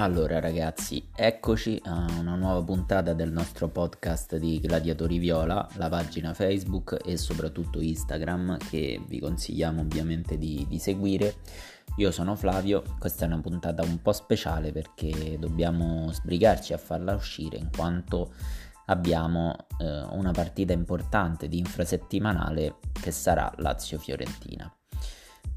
Allora 0.00 0.40
ragazzi, 0.40 1.06
eccoci 1.14 1.78
a 1.84 2.06
una 2.18 2.34
nuova 2.34 2.64
puntata 2.64 3.12
del 3.12 3.30
nostro 3.30 3.68
podcast 3.68 4.36
di 4.36 4.58
Gladiatori 4.58 5.18
Viola, 5.18 5.68
la 5.74 5.90
pagina 5.90 6.32
Facebook 6.32 6.96
e 7.04 7.18
soprattutto 7.18 7.82
Instagram 7.82 8.56
che 8.56 8.98
vi 9.06 9.20
consigliamo 9.20 9.82
ovviamente 9.82 10.38
di, 10.38 10.64
di 10.66 10.78
seguire. 10.78 11.34
Io 11.96 12.10
sono 12.12 12.34
Flavio, 12.34 12.82
questa 12.98 13.24
è 13.24 13.28
una 13.28 13.42
puntata 13.42 13.82
un 13.82 14.00
po' 14.00 14.12
speciale 14.12 14.72
perché 14.72 15.36
dobbiamo 15.38 16.10
sbrigarci 16.10 16.72
a 16.72 16.78
farla 16.78 17.14
uscire 17.14 17.58
in 17.58 17.68
quanto 17.70 18.32
abbiamo 18.86 19.54
eh, 19.78 19.84
una 20.12 20.30
partita 20.30 20.72
importante 20.72 21.46
di 21.46 21.58
infrasettimanale 21.58 22.76
che 22.90 23.10
sarà 23.10 23.52
Lazio-Fiorentina. 23.58 24.74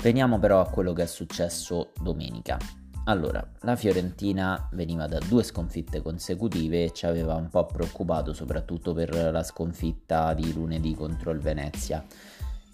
Veniamo 0.02 0.38
però 0.38 0.59
a 0.59 0.67
quello 0.69 0.91
che 0.91 1.03
è 1.03 1.07
successo 1.07 1.94
domenica. 2.02 2.57
Allora, 3.05 3.45
la 3.62 3.75
Fiorentina 3.75 4.70
veniva 4.71 5.07
da 5.07 5.20
due 5.20 5.44
sconfitte 5.44 6.02
consecutive 6.02 6.85
e 6.85 6.94
ci 6.94 7.05
aveva 7.05 7.35
un 7.35 7.49
po' 7.49 7.66
preoccupato 7.66 8.31
soprattutto 8.31 8.94
per 8.94 9.13
la 9.13 9.44
sconfitta 9.44 10.34
di 10.34 10.53
lunedì 10.53 10.95
contro 10.95 11.31
il 11.31 11.39
Venezia. 11.39 12.05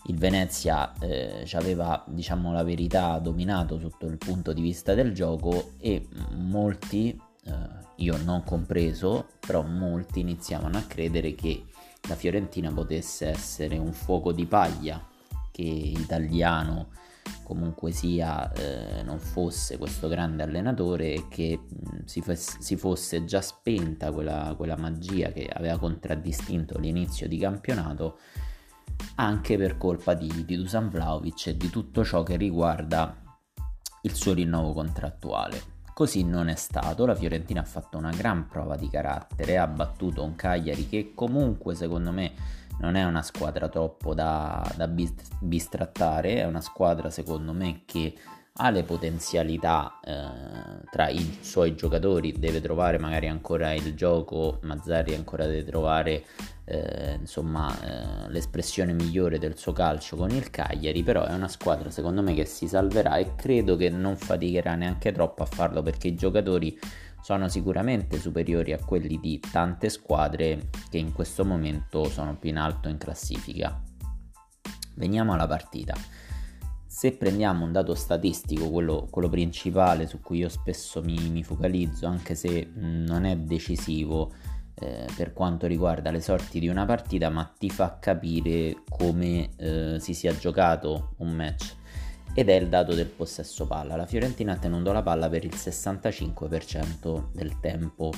Il 0.06 0.18
Venezia 0.18 0.94
eh, 1.00 1.44
ci 1.46 1.56
aveva, 1.56 2.04
diciamo 2.08 2.52
la 2.52 2.64
verità, 2.64 3.18
dominato 3.18 3.80
sotto 3.80 4.06
il 4.06 4.18
punto 4.18 4.54
di 4.54 4.62
vista 4.62 4.94
del 4.94 5.14
gioco 5.14 5.72
e 5.80 6.08
molti, 6.36 7.20
eh, 7.46 7.54
io 7.96 8.18
non 8.24 8.44
compreso, 8.44 9.30
però 9.40 9.64
molti 9.64 10.20
iniziavano 10.20 10.78
a 10.78 10.84
credere 10.84 11.34
che 11.34 11.66
la 12.08 12.16
Fiorentina 12.16 12.72
potesse 12.72 13.28
essere 13.28 13.80
un 13.80 13.94
fuoco 13.94 14.32
di 14.32 14.46
paglia 14.46 15.04
che 15.52 15.64
italiano 15.64 16.90
comunque 17.44 17.92
sia 17.92 18.52
eh, 18.54 19.04
non 19.04 19.20
fosse 19.20 19.78
questo 19.78 20.08
grande 20.08 20.44
allenatore 20.44 21.14
e 21.14 21.28
che 21.30 21.60
mh, 21.68 22.06
si, 22.06 22.22
fes- 22.22 22.60
si, 22.60 22.76
fosse 22.76 23.26
già 23.26 23.42
spenta 23.42 24.12
quella, 24.12 24.54
quella 24.56 24.78
magia 24.78 25.32
che 25.32 25.48
aveva 25.48 25.78
contraddistinto 25.78 26.78
l'inizio 26.78 27.28
di 27.28 27.38
campionato 27.38 28.20
anche 29.16 29.58
per 29.58 29.78
colpa 29.78 30.14
di, 30.14 30.46
di 30.46 30.56
Dusan 30.58 30.90
Vlaovic 30.90 31.48
e 31.48 31.58
di 31.58 31.70
tutto 31.70 32.04
ciò 32.04 32.24
che 32.24 32.36
riguarda 32.36 33.16
il 34.04 34.14
suo 34.14 34.34
rinnovo 34.34 34.74
contrattuale. 34.74 35.78
Così 35.94 36.24
non 36.24 36.48
è 36.48 36.56
stato, 36.56 37.06
la 37.06 37.16
Fiorentina 37.16 37.60
ha 37.62 37.66
fatto 37.66 37.98
una 37.98 38.12
gran 38.12 38.48
prova 38.48 38.78
di 38.78 38.88
carattere, 38.90 39.58
ha 39.58 39.68
battuto 39.68 40.24
un 40.24 40.36
Cagliari 40.36 40.88
che 40.88 41.12
comunque 41.14 41.76
secondo 41.76 42.12
me 42.12 42.32
non 42.80 42.96
è 42.96 43.04
una 43.04 43.22
squadra 43.22 43.70
troppo 43.70 44.14
da, 44.14 44.66
da 44.76 44.88
bistrattare, 44.88 46.38
è 46.38 46.46
una 46.46 46.62
squadra 46.62 47.10
secondo 47.10 47.54
me 47.54 47.82
che 47.86 48.16
ha 48.62 48.70
le 48.72 48.84
potenzialità 48.84 50.00
eh, 50.04 50.84
tra 50.92 51.08
i 51.08 51.38
suoi 51.42 51.76
giocatori, 51.76 52.34
deve 52.38 52.60
trovare 52.60 52.98
magari 52.98 53.28
ancora 53.28 53.74
il 53.74 53.96
gioco, 53.96 54.60
Mazzari 54.64 55.16
ancora 55.16 55.46
deve 55.46 55.64
trovare 55.64 56.26
eh, 56.66 57.16
insomma 57.20 57.74
eh, 57.82 58.30
l'espressione 58.30 58.92
migliore 58.92 59.40
del 59.40 59.58
suo 59.58 59.72
calcio 59.72 60.18
con 60.18 60.30
il 60.32 60.50
Cagliari, 60.50 61.04
però 61.04 61.24
è 61.26 61.34
una 61.34 61.48
squadra 61.48 61.90
secondo 61.90 62.22
me 62.22 62.34
che 62.34 62.44
si 62.44 62.68
salverà 62.68 63.16
e 63.16 63.36
credo 63.36 63.78
che 63.78 63.90
non 63.90 64.18
faticherà 64.18 64.76
neanche 64.76 65.14
troppo 65.14 65.44
a 65.44 65.46
farlo 65.46 65.82
perché 65.82 66.10
i 66.10 66.16
giocatori 66.16 66.78
sono 67.22 67.48
sicuramente 67.48 68.20
superiori 68.20 68.74
a 68.74 68.84
quelli 68.84 69.20
di 69.20 69.40
tante 69.40 69.90
squadre 69.90 70.70
che 70.90 70.98
in 70.98 71.14
questo 71.14 71.46
momento 71.46 72.06
sono 72.10 72.38
più 72.38 72.50
in 72.50 72.58
alto 72.58 72.90
in 72.90 72.98
classifica. 72.98 73.82
Veniamo 74.96 75.34
alla 75.34 75.48
partita. 75.48 75.96
Se 76.86 77.14
prendiamo 77.14 77.64
un 77.64 77.72
dato 77.72 77.96
statistico, 77.96 78.70
quello, 78.70 79.08
quello 79.10 79.30
principale 79.30 80.08
su 80.08 80.20
cui 80.20 80.40
io 80.40 80.50
spesso 80.50 81.02
mi, 81.02 81.30
mi 81.30 81.44
focalizzo, 81.44 82.08
anche 82.08 82.36
se 82.36 82.72
non 82.74 83.26
è 83.26 83.38
decisivo 83.38 84.34
eh, 84.76 85.06
per 85.16 85.34
quanto 85.34 85.68
riguarda 85.68 86.12
le 86.12 86.20
sorti 86.20 86.60
di 86.60 86.68
una 86.68 86.86
partita, 86.86 87.30
ma 87.30 87.46
ti 87.46 87.70
fa 87.70 88.00
capire 88.00 88.84
come 88.90 89.50
eh, 89.58 89.98
si 90.00 90.14
sia 90.14 90.36
giocato 90.36 91.14
un 91.18 91.32
match 91.32 91.78
ed 92.40 92.48
è 92.48 92.54
il 92.54 92.70
dato 92.70 92.96
del 92.96 93.08
possesso 93.08 93.68
palla. 93.68 93.98
La 93.98 94.06
Fiorentina 94.06 94.54
ha 94.54 94.58
tenuto 94.58 94.94
la 94.94 95.02
palla 95.02 95.28
per 95.28 95.44
il 95.44 95.54
65% 95.54 97.32
del 97.34 97.60
tempo. 97.60 98.14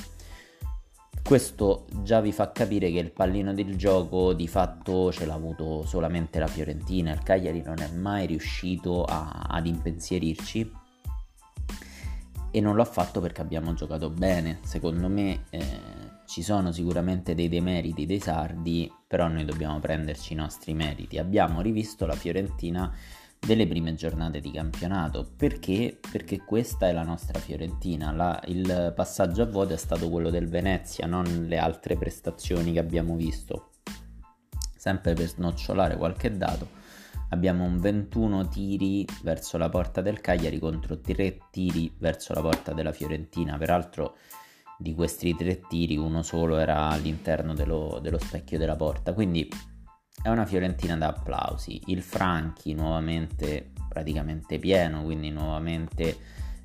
Questo 1.23 1.87
già 2.03 2.21
vi 2.21 2.31
fa 2.31 2.51
capire 2.51 2.91
che 2.91 2.99
il 2.99 3.09
pallino 3.09 3.51
del 3.51 3.75
gioco 3.77 4.33
di 4.33 4.47
fatto 4.47 5.11
ce 5.11 5.25
l'ha 5.25 5.33
avuto 5.33 5.87
solamente 5.87 6.37
la 6.37 6.45
Fiorentina, 6.45 7.11
il 7.11 7.23
Cagliari 7.23 7.63
non 7.63 7.79
è 7.79 7.87
mai 7.87 8.27
riuscito 8.27 9.05
a, 9.05 9.47
ad 9.47 9.65
impensierirci 9.65 10.71
e 12.51 12.61
non 12.61 12.75
l'ha 12.75 12.85
fatto 12.85 13.21
perché 13.21 13.41
abbiamo 13.41 13.73
giocato 13.73 14.11
bene. 14.11 14.59
Secondo 14.61 15.07
me 15.07 15.45
eh, 15.49 15.65
ci 16.27 16.43
sono 16.43 16.71
sicuramente 16.71 17.33
dei 17.33 17.49
demeriti 17.49 18.05
dei 18.05 18.19
sardi, 18.19 18.91
però 19.07 19.27
noi 19.27 19.45
dobbiamo 19.45 19.79
prenderci 19.79 20.33
i 20.33 20.35
nostri 20.35 20.75
meriti. 20.75 21.17
Abbiamo 21.17 21.59
rivisto 21.61 22.05
la 22.05 22.15
Fiorentina 22.15 22.93
delle 23.43 23.67
prime 23.67 23.95
giornate 23.95 24.39
di 24.39 24.51
campionato. 24.51 25.33
Perché? 25.35 25.99
Perché 26.11 26.43
questa 26.43 26.87
è 26.87 26.93
la 26.93 27.03
nostra 27.03 27.39
Fiorentina. 27.39 28.11
La, 28.11 28.41
il 28.45 28.93
passaggio 28.95 29.41
a 29.41 29.47
voto 29.47 29.73
è 29.73 29.77
stato 29.77 30.09
quello 30.09 30.29
del 30.29 30.47
Venezia, 30.47 31.07
non 31.07 31.45
le 31.47 31.57
altre 31.57 31.97
prestazioni 31.97 32.73
che 32.73 32.79
abbiamo 32.79 33.15
visto. 33.15 33.71
Sempre 34.77 35.13
per 35.13 35.27
snocciolare 35.27 35.97
qualche 35.97 36.35
dato, 36.37 36.67
abbiamo 37.29 37.63
un 37.63 37.79
21 37.79 38.47
tiri 38.47 39.05
verso 39.23 39.57
la 39.57 39.69
porta 39.69 40.01
del 40.01 40.21
Cagliari 40.21 40.59
contro 40.59 40.99
3 40.99 41.37
tiri 41.49 41.93
verso 41.97 42.33
la 42.33 42.41
porta 42.41 42.73
della 42.73 42.91
Fiorentina. 42.91 43.57
Peraltro 43.57 44.17
di 44.77 44.95
questi 44.95 45.35
tre 45.35 45.61
tiri 45.67 45.95
uno 45.95 46.23
solo 46.23 46.57
era 46.57 46.89
all'interno 46.89 47.53
dello, 47.53 47.99
dello 48.01 48.17
specchio 48.17 48.57
della 48.57 48.75
porta. 48.75 49.13
Quindi 49.13 49.47
è 50.21 50.29
una 50.29 50.45
Fiorentina 50.45 50.95
da 50.95 51.07
applausi. 51.07 51.81
Il 51.87 52.01
Franchi 52.01 52.73
nuovamente 52.73 53.71
praticamente 53.87 54.59
pieno, 54.59 55.03
quindi 55.03 55.31
nuovamente 55.31 56.17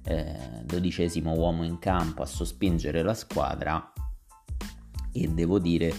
eh, 0.04 0.62
dodicesimo 0.62 1.32
uomo 1.32 1.64
in 1.64 1.78
campo 1.78 2.22
a 2.22 2.26
sospingere 2.26 3.02
la 3.02 3.14
squadra. 3.14 3.92
E 5.12 5.28
devo 5.28 5.58
dire 5.58 5.92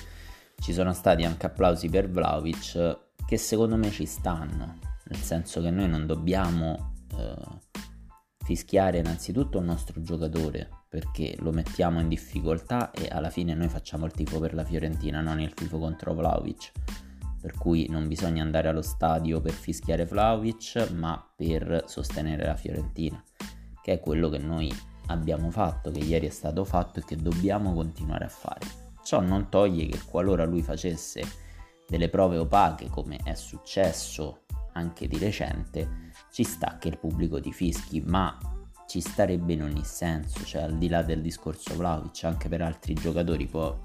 ci 0.60 0.74
sono 0.74 0.94
stati 0.94 1.24
anche 1.24 1.48
applausi 1.48 1.90
per 1.90 2.10
Vlaovic 2.10 3.06
che 3.26 3.38
secondo 3.38 3.76
me 3.76 3.90
ci 3.90 4.06
stanno, 4.06 4.78
nel 5.06 5.20
senso 5.20 5.62
che 5.62 5.70
noi 5.70 5.90
non 5.90 6.06
dobbiamo 6.06 6.94
eh, 7.18 7.36
fischiare 8.46 9.00
innanzitutto 9.00 9.60
il 9.60 9.66
nostro 9.66 10.02
giocatore 10.02 10.70
perché 10.88 11.36
lo 11.40 11.52
mettiamo 11.52 12.00
in 12.00 12.08
difficoltà 12.08 12.92
e 12.92 13.08
alla 13.10 13.30
fine 13.30 13.54
noi 13.54 13.68
facciamo 13.68 14.06
il 14.06 14.14
tifo 14.14 14.40
per 14.40 14.54
la 14.54 14.64
Fiorentina, 14.64 15.20
non 15.20 15.42
il 15.42 15.54
tifo 15.54 15.78
contro 15.78 16.14
Vlaovic 16.14 16.72
per 17.40 17.54
cui 17.54 17.88
non 17.90 18.08
bisogna 18.08 18.44
andare 18.44 18.68
allo 18.68 18.82
stadio 18.82 19.42
per 19.42 19.54
fischiare 19.54 20.06
Vlaovic, 20.06 20.92
ma 20.92 21.32
per 21.36 21.84
sostenere 21.88 22.46
la 22.46 22.56
Fiorentina, 22.56 23.24
che 23.82 23.94
è 23.94 24.00
quello 24.00 24.30
che 24.30 24.40
noi 24.40 24.72
abbiamo 25.08 25.52
fatto, 25.52 25.92
che 25.92 26.00
ieri 26.00 26.28
è 26.28 26.32
stato 26.32 26.64
fatto 26.64 27.00
e 27.00 27.06
che 27.06 27.16
dobbiamo 27.16 27.74
continuare 27.74 28.26
a 28.26 28.30
fare. 28.30 28.66
Ciò 29.04 29.22
non 29.22 29.50
toglie 29.50 29.86
che 29.86 30.02
qualora 30.04 30.46
lui 30.46 30.62
facesse 30.62 31.24
delle 31.88 32.10
prove 32.10 32.38
opache, 32.38 32.90
come 32.90 33.18
è 33.24 33.34
successo 33.34 34.44
anche 34.74 35.08
di 35.08 35.18
recente, 35.18 36.12
ci 36.32 36.44
sta 36.44 36.78
che 36.78 36.90
il 36.90 37.00
pubblico 37.00 37.40
ti 37.40 37.54
fischi, 37.54 38.02
ma 38.02 38.38
ci 38.88 39.02
starebbe 39.02 39.54
in 39.54 39.64
ogni 39.64 39.84
senso, 39.84 40.44
cioè 40.44 40.64
al 40.64 40.78
di 40.78 40.88
là 40.88 41.04
del 41.04 41.22
discorso 41.22 41.76
Vlaovic, 41.76 42.24
anche 42.24 42.50
per 42.50 42.62
altri 42.62 42.94
giocatori 42.94 43.46
può 43.48 43.78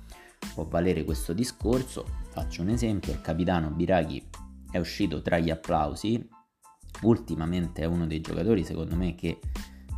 può 0.55 0.65
valere 0.65 1.05
questo 1.05 1.33
discorso. 1.33 2.07
Faccio 2.31 2.63
un 2.63 2.69
esempio, 2.69 3.13
il 3.13 3.21
capitano 3.21 3.71
Biraghi 3.71 4.29
è 4.71 4.79
uscito 4.79 5.21
tra 5.23 5.39
gli 5.39 5.51
applausi, 5.51 6.29
ultimamente 7.03 7.83
è 7.83 7.85
uno 7.85 8.07
dei 8.07 8.21
giocatori 8.21 8.65
secondo 8.65 8.97
me 8.97 9.15
che 9.15 9.39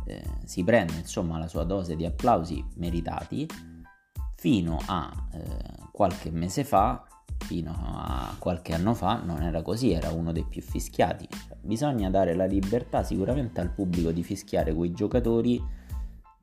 eh, 0.05 0.23
si 0.45 0.63
prende 0.63 0.93
insomma 0.97 1.37
la 1.37 1.47
sua 1.47 1.63
dose 1.63 1.95
di 1.95 2.05
applausi 2.05 2.63
meritati, 2.75 3.47
fino 4.35 4.79
a 4.85 5.11
eh, 5.33 5.39
qualche 5.91 6.29
mese 6.29 6.63
fa, 6.63 7.03
fino 7.37 7.73
a 7.73 8.35
qualche 8.37 8.73
anno 8.73 8.93
fa 8.93 9.21
non 9.23 9.41
era 9.41 9.61
così, 9.61 9.91
era 9.91 10.11
uno 10.11 10.31
dei 10.31 10.45
più 10.47 10.61
fischiati. 10.61 11.27
Bisogna 11.61 12.09
dare 12.09 12.35
la 12.35 12.45
libertà 12.45 13.03
sicuramente 13.03 13.61
al 13.61 13.71
pubblico 13.71 14.11
di 14.11 14.23
fischiare 14.23 14.73
quei 14.73 14.91
giocatori 14.91 15.61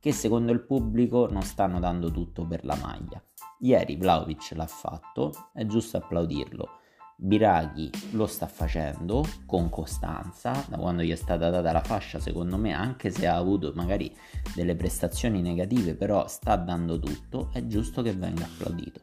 che 0.03 0.11
secondo 0.11 0.51
il 0.51 0.65
pubblico 0.65 1.29
non 1.31 1.43
stanno 1.43 1.79
dando 1.79 2.11
tutto 2.11 2.45
per 2.45 2.65
la 2.65 2.75
maglia. 2.75 3.23
Ieri 3.61 3.95
Vlaovic 3.95 4.51
l'ha 4.57 4.67
fatto, 4.67 5.33
è 5.55 5.65
giusto 5.65 5.99
applaudirlo. 5.99 6.69
Biraghi 7.15 7.89
lo 8.11 8.27
sta 8.27 8.49
facendo 8.49 9.25
con 9.47 9.69
costanza, 9.69 10.65
da 10.67 10.77
quando 10.77 11.03
gli 11.03 11.13
è 11.13 11.15
stata 11.15 11.51
data 11.51 11.71
la 11.71 11.85
fascia, 11.85 12.19
secondo 12.19 12.59
me, 12.59 12.73
anche 12.73 13.13
se 13.13 13.29
ha 13.29 13.37
avuto 13.37 13.71
magari 13.77 14.13
delle 14.57 14.75
prestazioni 14.75 15.41
negative, 15.41 15.95
però 15.95 16.27
sta 16.27 16.57
dando 16.57 16.99
tutto, 16.99 17.51
è 17.53 17.65
giusto 17.69 18.03
che 18.03 18.13
venga 18.13 18.43
applaudito. 18.43 18.99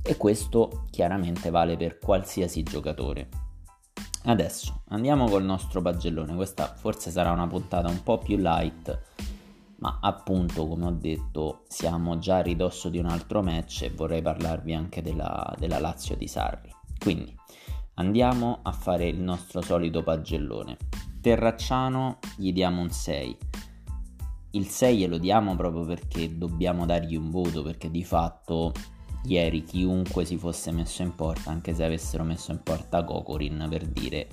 E 0.00 0.16
questo 0.16 0.86
chiaramente 0.90 1.50
vale 1.50 1.76
per 1.76 1.98
qualsiasi 1.98 2.62
giocatore. 2.62 3.28
Adesso 4.24 4.84
andiamo 4.88 5.28
col 5.28 5.44
nostro 5.44 5.82
pagellone, 5.82 6.34
questa 6.34 6.64
forse 6.64 7.10
sarà 7.10 7.30
una 7.30 7.46
puntata 7.46 7.90
un 7.90 8.02
po' 8.02 8.16
più 8.16 8.38
light 8.38 9.08
ma 9.80 9.98
appunto 10.00 10.66
come 10.66 10.86
ho 10.86 10.90
detto 10.92 11.64
siamo 11.68 12.18
già 12.18 12.36
a 12.36 12.42
ridosso 12.42 12.88
di 12.88 12.98
un 12.98 13.06
altro 13.06 13.42
match 13.42 13.82
e 13.82 13.90
vorrei 13.90 14.22
parlarvi 14.22 14.74
anche 14.74 15.02
della, 15.02 15.54
della 15.58 15.78
Lazio 15.78 16.16
di 16.16 16.26
Sarri. 16.26 16.72
Quindi 16.98 17.34
andiamo 17.94 18.60
a 18.62 18.72
fare 18.72 19.08
il 19.08 19.18
nostro 19.18 19.60
solito 19.60 20.02
pagellone. 20.02 20.76
Terracciano 21.20 22.18
gli 22.36 22.52
diamo 22.52 22.80
un 22.80 22.90
6. 22.90 23.36
Il 24.52 24.66
6 24.66 24.98
glielo 24.98 25.18
diamo 25.18 25.54
proprio 25.54 25.84
perché 25.84 26.36
dobbiamo 26.36 26.84
dargli 26.84 27.16
un 27.16 27.30
voto, 27.30 27.62
perché 27.62 27.90
di 27.90 28.04
fatto 28.04 28.72
ieri 29.24 29.62
chiunque 29.62 30.24
si 30.24 30.36
fosse 30.36 30.72
messo 30.72 31.02
in 31.02 31.14
porta, 31.14 31.50
anche 31.50 31.74
se 31.74 31.84
avessero 31.84 32.24
messo 32.24 32.52
in 32.52 32.62
porta 32.62 33.04
Kokorin 33.04 33.66
per 33.68 33.86
dire 33.86 34.28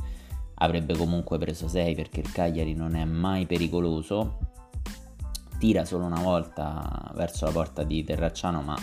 avrebbe 0.60 0.96
comunque 0.96 1.38
preso 1.38 1.68
6 1.68 1.96
perché 1.96 2.22
il 2.22 2.32
Cagliari 2.32 2.74
non 2.74 2.96
è 2.96 3.06
mai 3.06 3.46
pericoloso. 3.46 4.40
Tira 5.58 5.86
solo 5.86 6.06
una 6.06 6.22
volta 6.22 7.12
verso 7.16 7.46
la 7.46 7.52
porta 7.52 7.84
di 7.84 8.04
Terracciano, 8.04 8.62
ma 8.62 8.78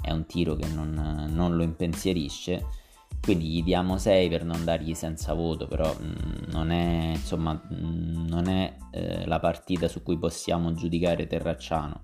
è 0.00 0.10
un 0.10 0.26
tiro 0.26 0.56
che 0.56 0.66
non, 0.68 1.30
non 1.30 1.56
lo 1.56 1.62
impensierisce. 1.62 2.80
Quindi 3.20 3.46
gli 3.46 3.62
diamo 3.62 3.98
6 3.98 4.28
per 4.28 4.44
non 4.44 4.64
dargli 4.64 4.94
senza 4.94 5.32
voto, 5.32 5.66
però 5.66 5.94
mm, 5.94 6.50
non 6.50 6.70
è, 6.70 7.12
insomma, 7.14 7.54
mm, 7.54 8.26
non 8.26 8.48
è 8.48 8.76
eh, 8.90 9.26
la 9.26 9.38
partita 9.38 9.88
su 9.88 10.02
cui 10.02 10.18
possiamo 10.18 10.74
giudicare 10.74 11.26
Terracciano. 11.26 12.02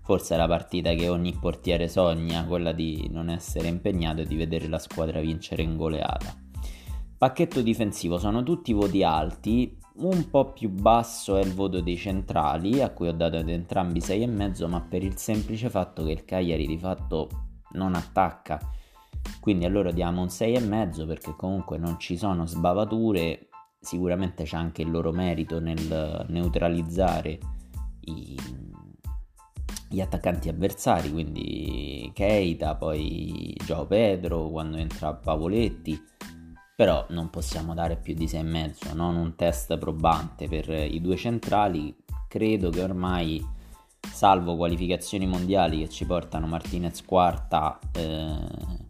Forse 0.00 0.34
è 0.34 0.36
la 0.36 0.46
partita 0.46 0.94
che 0.94 1.08
ogni 1.08 1.36
portiere 1.38 1.88
sogna, 1.88 2.44
quella 2.44 2.72
di 2.72 3.08
non 3.10 3.30
essere 3.30 3.68
impegnato 3.68 4.20
e 4.20 4.26
di 4.26 4.36
vedere 4.36 4.68
la 4.68 4.78
squadra 4.78 5.20
vincere 5.20 5.62
in 5.62 5.76
goleata. 5.76 6.34
Pacchetto 7.16 7.62
difensivo 7.62 8.18
sono 8.18 8.42
tutti 8.42 8.72
voti 8.72 9.02
alti, 9.02 9.76
un 9.96 10.28
po' 10.28 10.52
più 10.52 10.70
basso 10.70 11.36
è 11.36 11.42
il 11.42 11.54
voto 11.54 11.80
dei 11.80 11.96
centrali, 11.96 12.80
a 12.80 12.90
cui 12.90 13.08
ho 13.08 13.12
dato 13.12 13.36
ad 13.36 13.48
entrambi 13.48 14.00
6,5, 14.00 14.68
ma 14.68 14.80
per 14.80 15.04
il 15.04 15.16
semplice 15.16 15.70
fatto 15.70 16.04
che 16.04 16.12
il 16.12 16.24
Cagliari 16.24 16.66
di 16.66 16.78
fatto 16.78 17.28
non 17.72 17.94
attacca. 17.94 18.58
Quindi 19.40 19.64
allora 19.64 19.92
diamo 19.92 20.20
un 20.20 20.26
6,5 20.26 21.06
perché 21.06 21.34
comunque 21.36 21.78
non 21.78 21.98
ci 21.98 22.16
sono 22.16 22.46
sbavature, 22.46 23.48
sicuramente 23.80 24.44
c'è 24.44 24.56
anche 24.56 24.82
il 24.82 24.90
loro 24.90 25.12
merito 25.12 25.60
nel 25.60 26.24
neutralizzare 26.28 27.38
i, 28.00 28.36
gli 29.88 30.00
attaccanti 30.00 30.48
avversari, 30.48 31.12
quindi 31.12 32.10
Keita, 32.12 32.74
poi 32.74 33.54
Gio 33.64 33.86
Pedro, 33.86 34.48
quando 34.50 34.76
entra 34.76 35.14
Pavoletti 35.14 36.12
però 36.74 37.06
non 37.10 37.30
possiamo 37.30 37.74
dare 37.74 37.96
più 37.96 38.14
di 38.14 38.26
6,5, 38.26 38.94
non 38.94 39.16
un 39.16 39.36
test 39.36 39.78
probante 39.78 40.48
per 40.48 40.68
i 40.68 41.00
due 41.00 41.16
centrali, 41.16 41.94
credo 42.28 42.70
che 42.70 42.82
ormai 42.82 43.44
salvo 44.00 44.56
qualificazioni 44.56 45.26
mondiali 45.26 45.78
che 45.78 45.88
ci 45.88 46.04
portano 46.04 46.46
Martinez 46.46 47.04
quarta, 47.04 47.78
eh, 47.92 48.36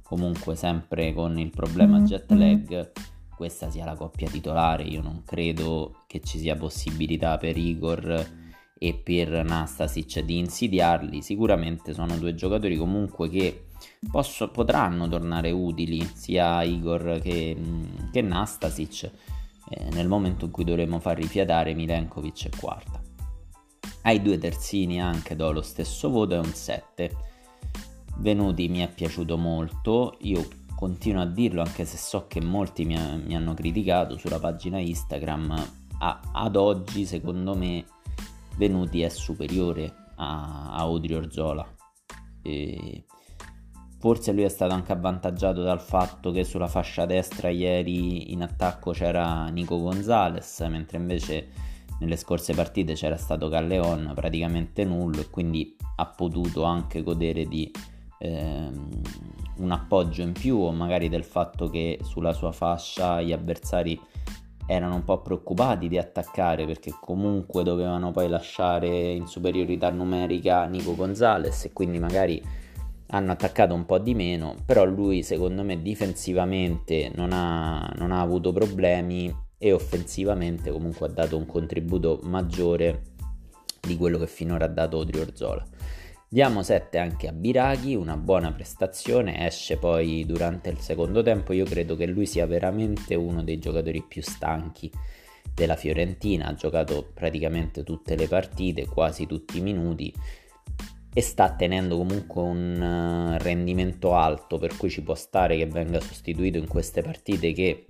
comunque 0.02 0.56
sempre 0.56 1.12
con 1.12 1.38
il 1.38 1.50
problema 1.50 1.96
mm-hmm. 1.96 2.06
jet 2.06 2.30
lag, 2.32 2.92
questa 3.36 3.70
sia 3.70 3.84
la 3.84 3.94
coppia 3.94 4.30
titolare, 4.30 4.84
io 4.84 5.02
non 5.02 5.22
credo 5.24 6.04
che 6.06 6.20
ci 6.20 6.38
sia 6.38 6.56
possibilità 6.56 7.36
per 7.36 7.56
Igor 7.56 8.26
e 8.78 8.94
per 8.94 9.44
Nastasic 9.44 10.20
di 10.20 10.38
insidiarli, 10.38 11.20
sicuramente 11.20 11.92
sono 11.92 12.16
due 12.16 12.34
giocatori 12.34 12.76
comunque 12.76 13.28
che 13.28 13.66
posso, 14.10 14.48
potranno 14.50 15.08
tornare 15.08 15.50
utili 15.50 16.08
sia 16.14 16.62
Igor 16.62 17.20
che, 17.22 17.56
che 18.10 18.22
Nastasic 18.22 19.10
eh, 19.68 19.90
nel 19.90 20.08
momento 20.08 20.44
in 20.46 20.50
cui 20.50 20.64
dovremo 20.64 20.98
far 21.00 21.16
rifiatare 21.16 21.74
Milenkovic 21.74 22.46
e 22.46 22.50
quarta. 22.58 23.00
Ai 24.02 24.20
due 24.20 24.38
terzini 24.38 25.00
anche 25.00 25.34
do 25.34 25.50
lo 25.50 25.62
stesso 25.62 26.10
voto, 26.10 26.34
è 26.34 26.38
un 26.38 26.52
7. 26.52 27.16
Venuti 28.18 28.68
mi 28.68 28.80
è 28.80 28.92
piaciuto 28.92 29.36
molto, 29.36 30.16
io 30.20 30.46
continuo 30.76 31.22
a 31.22 31.26
dirlo 31.26 31.62
anche 31.62 31.84
se 31.84 31.96
so 31.96 32.26
che 32.26 32.40
molti 32.40 32.84
mi, 32.84 32.96
mi 33.24 33.34
hanno 33.34 33.54
criticato 33.54 34.18
sulla 34.18 34.38
pagina 34.38 34.78
Instagram, 34.78 35.70
a, 35.98 36.20
ad 36.32 36.56
oggi 36.56 37.06
secondo 37.06 37.54
me 37.54 37.84
Venuti 38.56 39.02
è 39.02 39.08
superiore 39.08 39.92
a, 40.16 40.72
a 40.74 40.88
Odriozola. 40.88 41.66
E 42.42 43.04
Forse 44.04 44.32
lui 44.32 44.42
è 44.42 44.50
stato 44.50 44.74
anche 44.74 44.92
avvantaggiato 44.92 45.62
dal 45.62 45.80
fatto 45.80 46.30
che 46.30 46.44
sulla 46.44 46.66
fascia 46.66 47.06
destra 47.06 47.48
ieri 47.48 48.32
in 48.32 48.42
attacco 48.42 48.90
c'era 48.90 49.46
Nico 49.46 49.80
Gonzalez, 49.80 50.60
mentre 50.68 50.98
invece 50.98 51.48
nelle 52.00 52.16
scorse 52.16 52.52
partite 52.52 52.92
c'era 52.92 53.16
stato 53.16 53.48
Calleon 53.48 54.12
praticamente 54.14 54.84
nullo 54.84 55.20
e 55.20 55.30
quindi 55.30 55.74
ha 55.96 56.04
potuto 56.04 56.64
anche 56.64 57.02
godere 57.02 57.46
di 57.46 57.72
ehm, 58.18 58.88
un 59.60 59.70
appoggio 59.70 60.20
in 60.20 60.32
più 60.32 60.58
o 60.58 60.70
magari 60.70 61.08
del 61.08 61.24
fatto 61.24 61.70
che 61.70 61.98
sulla 62.02 62.34
sua 62.34 62.52
fascia 62.52 63.22
gli 63.22 63.32
avversari 63.32 63.98
erano 64.66 64.96
un 64.96 65.04
po' 65.04 65.22
preoccupati 65.22 65.88
di 65.88 65.96
attaccare 65.96 66.66
perché 66.66 66.92
comunque 67.00 67.62
dovevano 67.62 68.10
poi 68.10 68.28
lasciare 68.28 69.12
in 69.12 69.26
superiorità 69.26 69.88
numerica 69.88 70.66
Nico 70.66 70.94
Gonzalez 70.94 71.64
e 71.64 71.72
quindi 71.72 71.98
magari 71.98 72.63
hanno 73.08 73.32
attaccato 73.32 73.74
un 73.74 73.86
po' 73.86 73.98
di 73.98 74.14
meno, 74.14 74.56
però 74.64 74.84
lui 74.84 75.22
secondo 75.22 75.62
me 75.62 75.80
difensivamente 75.82 77.10
non 77.14 77.32
ha, 77.32 77.92
non 77.96 78.12
ha 78.12 78.20
avuto 78.20 78.52
problemi 78.52 79.34
e 79.58 79.72
offensivamente 79.72 80.70
comunque 80.70 81.06
ha 81.06 81.10
dato 81.10 81.36
un 81.36 81.46
contributo 81.46 82.20
maggiore 82.24 83.12
di 83.80 83.96
quello 83.96 84.18
che 84.18 84.26
finora 84.26 84.64
ha 84.64 84.68
dato 84.68 84.98
Odriozola. 84.98 85.64
Diamo 86.28 86.64
7 86.64 86.98
anche 86.98 87.28
a 87.28 87.32
Biraghi, 87.32 87.94
una 87.94 88.16
buona 88.16 88.50
prestazione, 88.52 89.46
esce 89.46 89.76
poi 89.76 90.24
durante 90.26 90.68
il 90.68 90.78
secondo 90.78 91.22
tempo, 91.22 91.52
io 91.52 91.64
credo 91.64 91.94
che 91.94 92.06
lui 92.06 92.26
sia 92.26 92.44
veramente 92.44 93.14
uno 93.14 93.44
dei 93.44 93.60
giocatori 93.60 94.02
più 94.02 94.20
stanchi 94.20 94.90
della 95.54 95.76
Fiorentina, 95.76 96.46
ha 96.46 96.54
giocato 96.54 97.08
praticamente 97.14 97.84
tutte 97.84 98.16
le 98.16 98.26
partite, 98.26 98.86
quasi 98.86 99.26
tutti 99.26 99.58
i 99.58 99.60
minuti 99.60 100.12
e 101.16 101.20
sta 101.22 101.54
tenendo 101.54 101.96
comunque 101.96 102.42
un 102.42 102.82
eh, 102.82 103.38
rendimento 103.38 104.14
alto 104.14 104.58
per 104.58 104.76
cui 104.76 104.90
ci 104.90 105.00
può 105.02 105.14
stare 105.14 105.56
che 105.56 105.66
venga 105.66 106.00
sostituito 106.00 106.58
in 106.58 106.66
queste 106.66 107.02
partite 107.02 107.52
che 107.52 107.86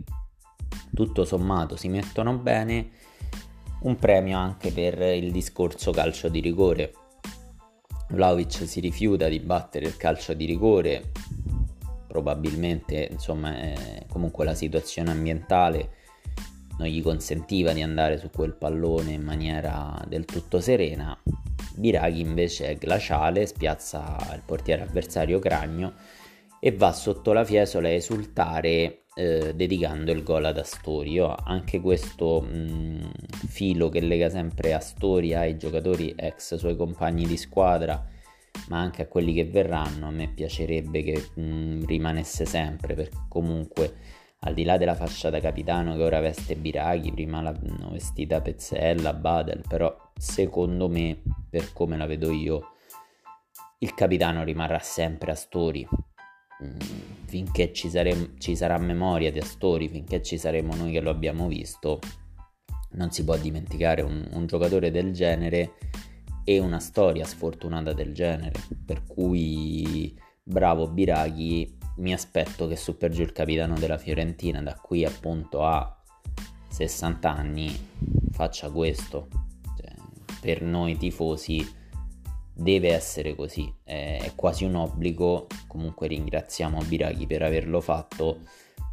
tutto 0.93 1.25
sommato 1.25 1.75
si 1.77 1.89
mettono 1.89 2.37
bene. 2.37 2.91
Un 3.81 3.97
premio 3.97 4.39
anche 4.39 4.71
per 4.71 5.01
il 5.01 5.33
discorso 5.33 5.91
calcio 5.91 6.29
di 6.29 6.41
rigore. 6.41 6.93
Vlaovic 8.11 8.67
si 8.67 8.81
rifiuta 8.81 9.29
di 9.29 9.41
battere 9.41 9.87
il 9.87 9.97
calcio 9.97 10.35
di 10.35 10.45
rigore. 10.45 11.11
Probabilmente 12.07 13.09
insomma 13.11 13.53
comunque 14.09 14.45
la 14.45 14.55
situazione 14.55 15.11
ambientale 15.11 16.03
non 16.79 16.89
gli 16.89 17.03
consentiva 17.03 17.73
di 17.73 17.83
andare 17.83 18.19
su 18.19 18.31
quel 18.31 18.55
pallone 18.55 19.13
in 19.13 19.23
maniera 19.23 20.03
del 20.09 20.25
tutto 20.25 20.61
serena 20.61 21.17
Biraghi 21.77 22.21
invece 22.21 22.69
è 22.69 22.77
glaciale, 22.77 23.47
spiazza 23.47 24.17
il 24.35 24.43
portiere 24.45 24.83
avversario 24.83 25.39
Cragno 25.39 25.95
e 26.61 26.73
va 26.73 26.93
sotto 26.93 27.33
la 27.33 27.45
fiesola 27.45 27.89
a 27.89 27.93
esultare 27.93 29.05
eh, 29.15 29.55
dedicando 29.55 30.13
il 30.13 30.23
gol 30.23 30.45
ad 30.45 30.59
Astorio. 30.59 31.35
Anche 31.35 31.81
questo 31.81 32.41
mh, 32.41 33.11
filo 33.49 33.89
che 33.89 34.01
lega 34.01 34.31
sempre 34.31 34.73
Astori 34.73 35.35
ai 35.35 35.57
giocatori 35.59 36.15
ex 36.17 36.55
suoi 36.55 36.77
compagni 36.77 37.27
di 37.27 37.37
squadra, 37.37 38.03
ma 38.69 38.79
anche 38.79 39.03
a 39.03 39.07
quelli 39.07 39.35
che 39.35 39.45
verranno, 39.45 40.07
a 40.07 40.11
me 40.11 40.29
piacerebbe 40.29 41.03
che 41.03 41.41
mh, 41.41 41.87
rimanesse 41.87 42.47
sempre 42.47 42.95
perché 42.95 43.19
comunque 43.29 43.95
al 44.47 44.55
di 44.55 44.65
là 44.65 44.77
della 44.77 44.95
fascia 44.95 45.31
da 45.31 45.41
capitano 45.41 45.97
che 45.97 46.03
ora 46.03 46.21
veste 46.21 46.55
Biraghi, 46.57 47.13
prima 47.13 47.41
l'hanno 47.41 47.91
vestita 47.91 48.41
Pezzella, 48.41 49.15
Badel, 49.15 49.63
però 49.67 49.95
secondo 50.19 50.89
me, 50.89 51.23
per 51.49 51.73
come 51.73 51.97
la 51.97 52.07
vedo 52.07 52.31
io, 52.31 52.73
il 53.79 53.95
capitano 53.95 54.45
rimarrà 54.45 54.79
sempre 54.81 55.33
Astori. 55.33 55.87
Mm, 56.63 56.79
finché 57.25 57.73
ci, 57.73 57.89
saremo, 57.89 58.35
ci 58.39 58.55
sarà 58.55 58.77
memoria 58.79 59.33
di 59.33 59.39
Astori, 59.39 59.89
finché 59.89 60.23
ci 60.23 60.37
saremo 60.37 60.75
noi 60.75 60.93
che 60.93 61.01
lo 61.01 61.11
abbiamo 61.11 61.49
visto, 61.49 61.99
non 62.93 63.11
si 63.11 63.25
può 63.25 63.37
dimenticare 63.37 64.03
un, 64.03 64.29
un 64.33 64.47
giocatore 64.47 64.91
del 64.91 65.13
genere 65.13 65.73
e 66.45 66.59
una 66.59 66.81
storia 66.81 67.25
sfortunata 67.25 67.95
del 67.95 68.13
genere. 68.13 68.61
Per 68.85 69.05
cui 69.07 70.15
bravo 70.43 70.87
Biraghi, 70.87 71.79
mi 71.97 72.13
aspetto 72.13 72.67
che 72.67 72.77
su 72.77 72.97
per 72.97 73.11
giù 73.11 73.23
il 73.23 73.33
capitano 73.33 73.79
della 73.79 73.99
Fiorentina 73.99 74.61
da 74.63 74.75
qui 74.75 75.05
appunto 75.05 75.65
a 75.65 75.97
60 76.69 77.31
anni 77.31 77.89
faccia 78.31 78.71
questo. 78.71 79.29
Per 80.41 80.61
noi 80.61 80.97
tifosi 80.99 81.67
deve 82.53 82.93
essere 82.93 83.35
così, 83.35 83.73
è, 83.83 84.33
quasi 84.35 84.65
un 84.65 84.75
obbligo, 84.75 85.47
comunque 85.67 86.07
ringraziamo 86.07 86.83
Biraghi 86.83 87.27
per 87.27 87.43
averlo 87.43 87.81
fatto, 87.81 88.41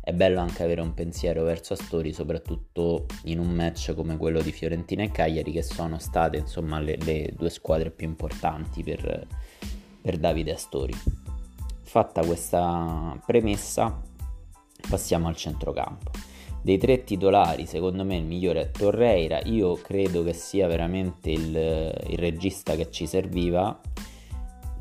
è 0.03 0.13
bello 0.13 0.39
anche 0.39 0.63
avere 0.63 0.81
un 0.81 0.93
pensiero 0.93 1.43
verso 1.43 1.73
Astori, 1.73 2.13
soprattutto 2.13 3.05
in 3.25 3.39
un 3.39 3.49
match 3.49 3.93
come 3.93 4.17
quello 4.17 4.41
di 4.41 4.51
Fiorentina 4.51 5.03
e 5.03 5.11
Cagliari, 5.11 5.51
che 5.51 5.61
sono 5.61 5.99
state 5.99 6.37
insomma 6.37 6.79
le, 6.79 6.97
le 6.97 7.33
due 7.35 7.49
squadre 7.49 7.91
più 7.91 8.07
importanti 8.07 8.81
per, 8.81 9.27
per 10.01 10.17
Davide 10.17 10.53
Astori. 10.53 10.93
Fatta 11.91 12.23
questa 12.23 13.19
premessa, 13.25 14.01
passiamo 14.89 15.27
al 15.27 15.35
centrocampo. 15.35 16.11
Dei 16.61 16.77
tre 16.77 17.03
titolari, 17.03 17.65
secondo 17.65 18.05
me 18.05 18.15
il 18.15 18.23
migliore 18.23 18.61
è 18.61 18.71
Torreira. 18.71 19.41
Io 19.43 19.73
credo 19.73 20.23
che 20.23 20.31
sia 20.31 20.67
veramente 20.67 21.31
il, 21.31 21.53
il 21.53 22.17
regista 22.17 22.75
che 22.75 22.89
ci 22.91 23.05
serviva 23.05 23.77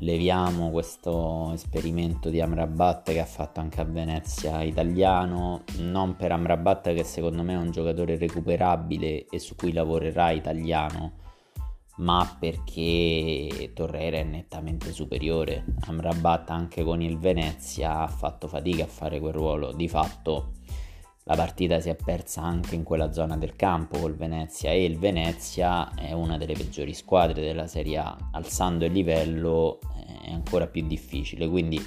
leviamo 0.02 0.70
questo 0.70 1.50
esperimento 1.52 2.30
di 2.30 2.40
Amrabat 2.40 3.10
che 3.10 3.20
ha 3.20 3.26
fatto 3.26 3.60
anche 3.60 3.80
a 3.80 3.84
Venezia 3.84 4.62
italiano, 4.62 5.64
non 5.78 6.16
per 6.16 6.32
Amrabat 6.32 6.94
che 6.94 7.04
secondo 7.04 7.42
me 7.42 7.54
è 7.54 7.58
un 7.58 7.70
giocatore 7.70 8.16
recuperabile 8.16 9.26
e 9.28 9.38
su 9.38 9.56
cui 9.56 9.72
lavorerà 9.72 10.30
italiano, 10.30 11.14
ma 12.00 12.36
perché 12.38 13.72
Torreira 13.74 14.18
è 14.18 14.24
nettamente 14.24 14.92
superiore. 14.92 15.64
Amrabat 15.86 16.50
anche 16.50 16.82
con 16.82 17.02
il 17.02 17.18
Venezia 17.18 18.00
ha 18.00 18.08
fatto 18.08 18.48
fatica 18.48 18.84
a 18.84 18.88
fare 18.88 19.20
quel 19.20 19.32
ruolo, 19.32 19.72
di 19.72 19.88
fatto 19.88 20.52
la 21.24 21.36
partita 21.36 21.78
si 21.80 21.90
è 21.90 21.96
persa 21.96 22.42
anche 22.42 22.74
in 22.74 22.82
quella 22.82 23.12
zona 23.12 23.36
del 23.36 23.54
campo 23.54 23.98
col 23.98 24.16
Venezia 24.16 24.70
e 24.72 24.84
il 24.84 24.98
Venezia 24.98 25.92
è 25.94 26.12
una 26.12 26.38
delle 26.38 26.54
peggiori 26.54 26.92
squadre 26.94 27.42
della 27.42 27.66
Serie 27.66 27.98
A, 27.98 28.30
alzando 28.32 28.86
il 28.86 28.92
livello 28.92 29.78
eh, 29.96 30.28
è 30.28 30.32
ancora 30.32 30.66
più 30.66 30.84
difficile, 30.86 31.48
quindi 31.48 31.80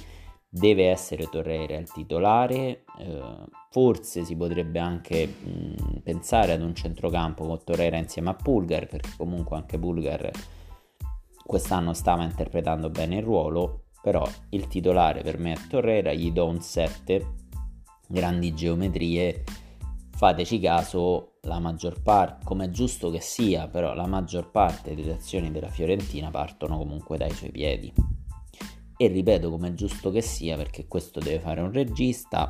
deve 0.56 0.88
essere 0.88 1.28
Torreira 1.28 1.76
il 1.76 1.90
titolare, 1.90 2.84
eh, 3.00 3.22
forse 3.70 4.24
si 4.24 4.36
potrebbe 4.36 4.78
anche 4.78 5.26
mh, 5.26 5.98
pensare 6.04 6.52
ad 6.52 6.62
un 6.62 6.76
centrocampo 6.76 7.44
con 7.44 7.64
Torreira 7.64 7.96
insieme 7.96 8.30
a 8.30 8.34
Pulgar, 8.34 8.86
perché 8.86 9.10
comunque 9.16 9.56
anche 9.56 9.80
Pulgar 9.80 10.30
quest'anno 11.44 11.92
stava 11.92 12.22
interpretando 12.22 12.88
bene 12.88 13.16
il 13.16 13.24
ruolo, 13.24 13.86
però 14.00 14.24
il 14.50 14.68
titolare 14.68 15.22
per 15.22 15.38
me 15.38 15.54
è 15.54 15.66
Torreira, 15.68 16.12
gli 16.12 16.30
do 16.30 16.46
un 16.46 16.60
7 16.60 17.34
grandi 18.06 18.54
geometrie, 18.54 19.42
fateci 20.12 20.60
caso, 20.60 21.38
la 21.40 21.58
maggior 21.58 22.00
parte, 22.00 22.44
come 22.44 22.66
è 22.66 22.70
giusto 22.70 23.10
che 23.10 23.20
sia, 23.20 23.66
però 23.66 23.92
la 23.92 24.06
maggior 24.06 24.52
parte 24.52 24.94
delle 24.94 25.14
azioni 25.14 25.50
della 25.50 25.68
Fiorentina 25.68 26.30
partono 26.30 26.78
comunque 26.78 27.18
dai 27.18 27.32
suoi 27.32 27.50
piedi. 27.50 27.92
E 29.04 29.08
ripeto 29.08 29.50
come 29.50 29.68
è 29.68 29.74
giusto 29.74 30.10
che 30.10 30.22
sia 30.22 30.56
perché 30.56 30.86
questo 30.88 31.20
deve 31.20 31.38
fare 31.38 31.60
un 31.60 31.70
regista. 31.70 32.48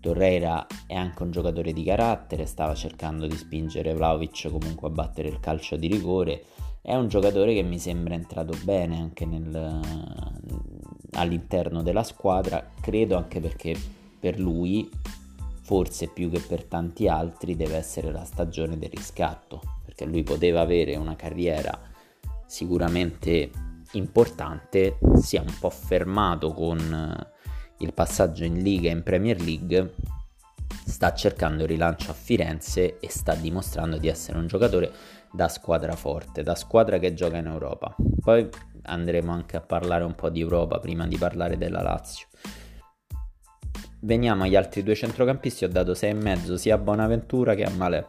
Torreira 0.00 0.66
è 0.86 0.94
anche 0.94 1.22
un 1.22 1.30
giocatore 1.30 1.74
di 1.74 1.84
carattere, 1.84 2.46
stava 2.46 2.74
cercando 2.74 3.26
di 3.26 3.36
spingere 3.36 3.92
Vlaovic 3.92 4.48
comunque 4.48 4.88
a 4.88 4.90
battere 4.90 5.28
il 5.28 5.38
calcio 5.38 5.76
di 5.76 5.88
rigore. 5.88 6.44
È 6.80 6.94
un 6.94 7.08
giocatore 7.08 7.52
che 7.52 7.62
mi 7.62 7.78
sembra 7.78 8.14
entrato 8.14 8.56
bene 8.64 8.96
anche 8.96 9.26
nel, 9.26 9.80
all'interno 11.10 11.82
della 11.82 12.04
squadra, 12.04 12.70
credo 12.80 13.18
anche 13.18 13.40
perché 13.40 13.76
per 14.18 14.40
lui, 14.40 14.88
forse 15.60 16.08
più 16.08 16.30
che 16.30 16.40
per 16.40 16.64
tanti 16.64 17.06
altri, 17.06 17.54
deve 17.54 17.76
essere 17.76 18.10
la 18.10 18.24
stagione 18.24 18.78
del 18.78 18.88
riscatto, 18.88 19.60
perché 19.84 20.06
lui 20.06 20.22
poteva 20.22 20.62
avere 20.62 20.96
una 20.96 21.16
carriera 21.16 21.78
sicuramente 22.46 23.71
importante, 23.92 24.98
si 25.16 25.36
è 25.36 25.40
un 25.40 25.54
po' 25.58 25.70
fermato 25.70 26.52
con 26.52 26.78
eh, 26.78 27.84
il 27.84 27.92
passaggio 27.92 28.44
in 28.44 28.62
Liga 28.62 28.88
e 28.88 28.92
in 28.92 29.02
Premier 29.02 29.40
League, 29.40 29.94
sta 30.86 31.12
cercando 31.14 31.62
il 31.62 31.68
rilancio 31.68 32.10
a 32.10 32.14
Firenze 32.14 32.98
e 32.98 33.08
sta 33.10 33.34
dimostrando 33.34 33.98
di 33.98 34.08
essere 34.08 34.38
un 34.38 34.46
giocatore 34.46 34.92
da 35.32 35.48
squadra 35.48 35.94
forte, 35.94 36.42
da 36.42 36.54
squadra 36.54 36.98
che 36.98 37.14
gioca 37.14 37.38
in 37.38 37.46
Europa. 37.46 37.94
Poi 38.20 38.48
andremo 38.82 39.32
anche 39.32 39.56
a 39.56 39.60
parlare 39.60 40.04
un 40.04 40.14
po' 40.14 40.28
di 40.28 40.40
Europa 40.40 40.78
prima 40.78 41.06
di 41.06 41.16
parlare 41.16 41.56
della 41.56 41.82
Lazio. 41.82 42.26
Veniamo 44.00 44.44
agli 44.44 44.56
altri 44.56 44.82
due 44.82 44.94
centrocampisti, 44.94 45.64
ho 45.64 45.68
dato 45.68 45.92
6,5 45.92 46.54
sia 46.54 46.74
a 46.74 46.78
Bonaventura 46.78 47.54
che 47.54 47.64
a 47.64 47.70
Malè. 47.70 48.04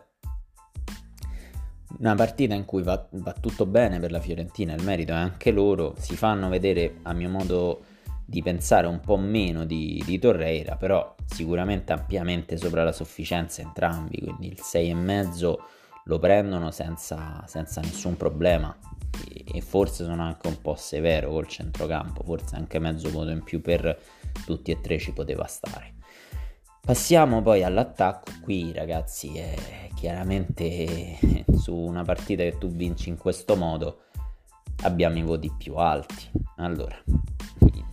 Una 2.00 2.15
partita 2.15 2.53
in 2.53 2.65
cui 2.65 2.81
va, 2.81 3.07
va, 3.12 3.33
tutto 3.33 3.65
bene 3.65 4.00
per 4.00 4.12
la 4.12 4.19
Fiorentina, 4.19 4.73
il 4.73 4.83
merito 4.83 5.12
è 5.12 5.15
anche 5.15 5.51
loro, 5.51 5.93
si 5.97 6.15
fanno 6.15 6.50
vedere 6.50 6.95
a 7.03 7.13
mio 7.13 7.29
modo 7.29 7.83
di 8.25 8.41
pensare 8.41 8.88
un 8.88 9.00
po' 9.00 9.17
meno 9.17 9.65
di, 9.65 10.01
di 10.05 10.17
Torreira, 10.17 10.75
però 10.75 11.15
sicuramente 11.25 11.93
ampiamente 11.93 12.57
sopra 12.57 12.83
la 12.83 12.91
sufficienza 12.91 13.62
entrambi, 13.62 14.19
quindi 14.19 14.47
il 14.47 14.59
6,5 14.59 15.55
lo 16.05 16.19
prendono 16.19 16.71
senza, 16.71 17.43
senza 17.47 17.79
nessun 17.81 18.17
problema 18.17 18.75
e, 19.29 19.43
e 19.53 19.62
forse 19.62 20.03
sono 20.03 20.23
anche 20.23 20.47
un 20.47 20.59
po' 20.62 20.75
severo 20.75 21.29
col 21.29 21.47
centrocampo, 21.47 22.23
forse 22.23 22.55
anche 22.55 22.79
mezzo 22.79 23.09
voto 23.12 23.29
in 23.29 23.43
più 23.43 23.62
per 23.62 23.97
tutti 24.45 24.71
e 24.71 24.81
tre 24.81 24.97
ci 24.97 25.13
poteva 25.13 25.45
stare. 25.45 25.92
Passiamo 26.85 27.41
poi 27.41 27.63
all'attacco, 27.63 28.29
qui 28.41 28.73
ragazzi 28.73 29.37
è 29.37 29.87
chiaramente 29.95 31.17
su 31.55 31.73
una 31.73 32.03
partita 32.03 32.43
che 32.43 32.57
tu 32.57 32.67
vinci 32.67 33.07
in 33.07 33.15
questo 33.15 33.55
modo 33.55 34.01
abbiamo 34.81 35.17
i 35.17 35.21
voti 35.21 35.49
più 35.57 35.75
alti. 35.75 36.29
Allora, 36.57 37.01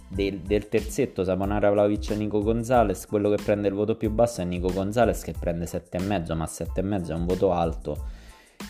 del, 0.08 0.40
del 0.40 0.68
terzetto 0.68 1.22
Saponara 1.22 1.70
Vlaovic 1.70 2.10
e 2.10 2.16
Nico 2.16 2.42
Gonzalez, 2.42 3.06
quello 3.06 3.30
che 3.30 3.40
prende 3.40 3.68
il 3.68 3.74
voto 3.74 3.94
più 3.94 4.10
basso 4.10 4.40
è 4.40 4.44
Nico 4.44 4.72
Gonzalez 4.72 5.22
che 5.22 5.34
prende 5.38 5.66
7,5, 5.66 6.34
ma 6.34 6.44
7,5 6.46 7.10
è 7.10 7.14
un 7.14 7.26
voto 7.26 7.52
alto. 7.52 8.06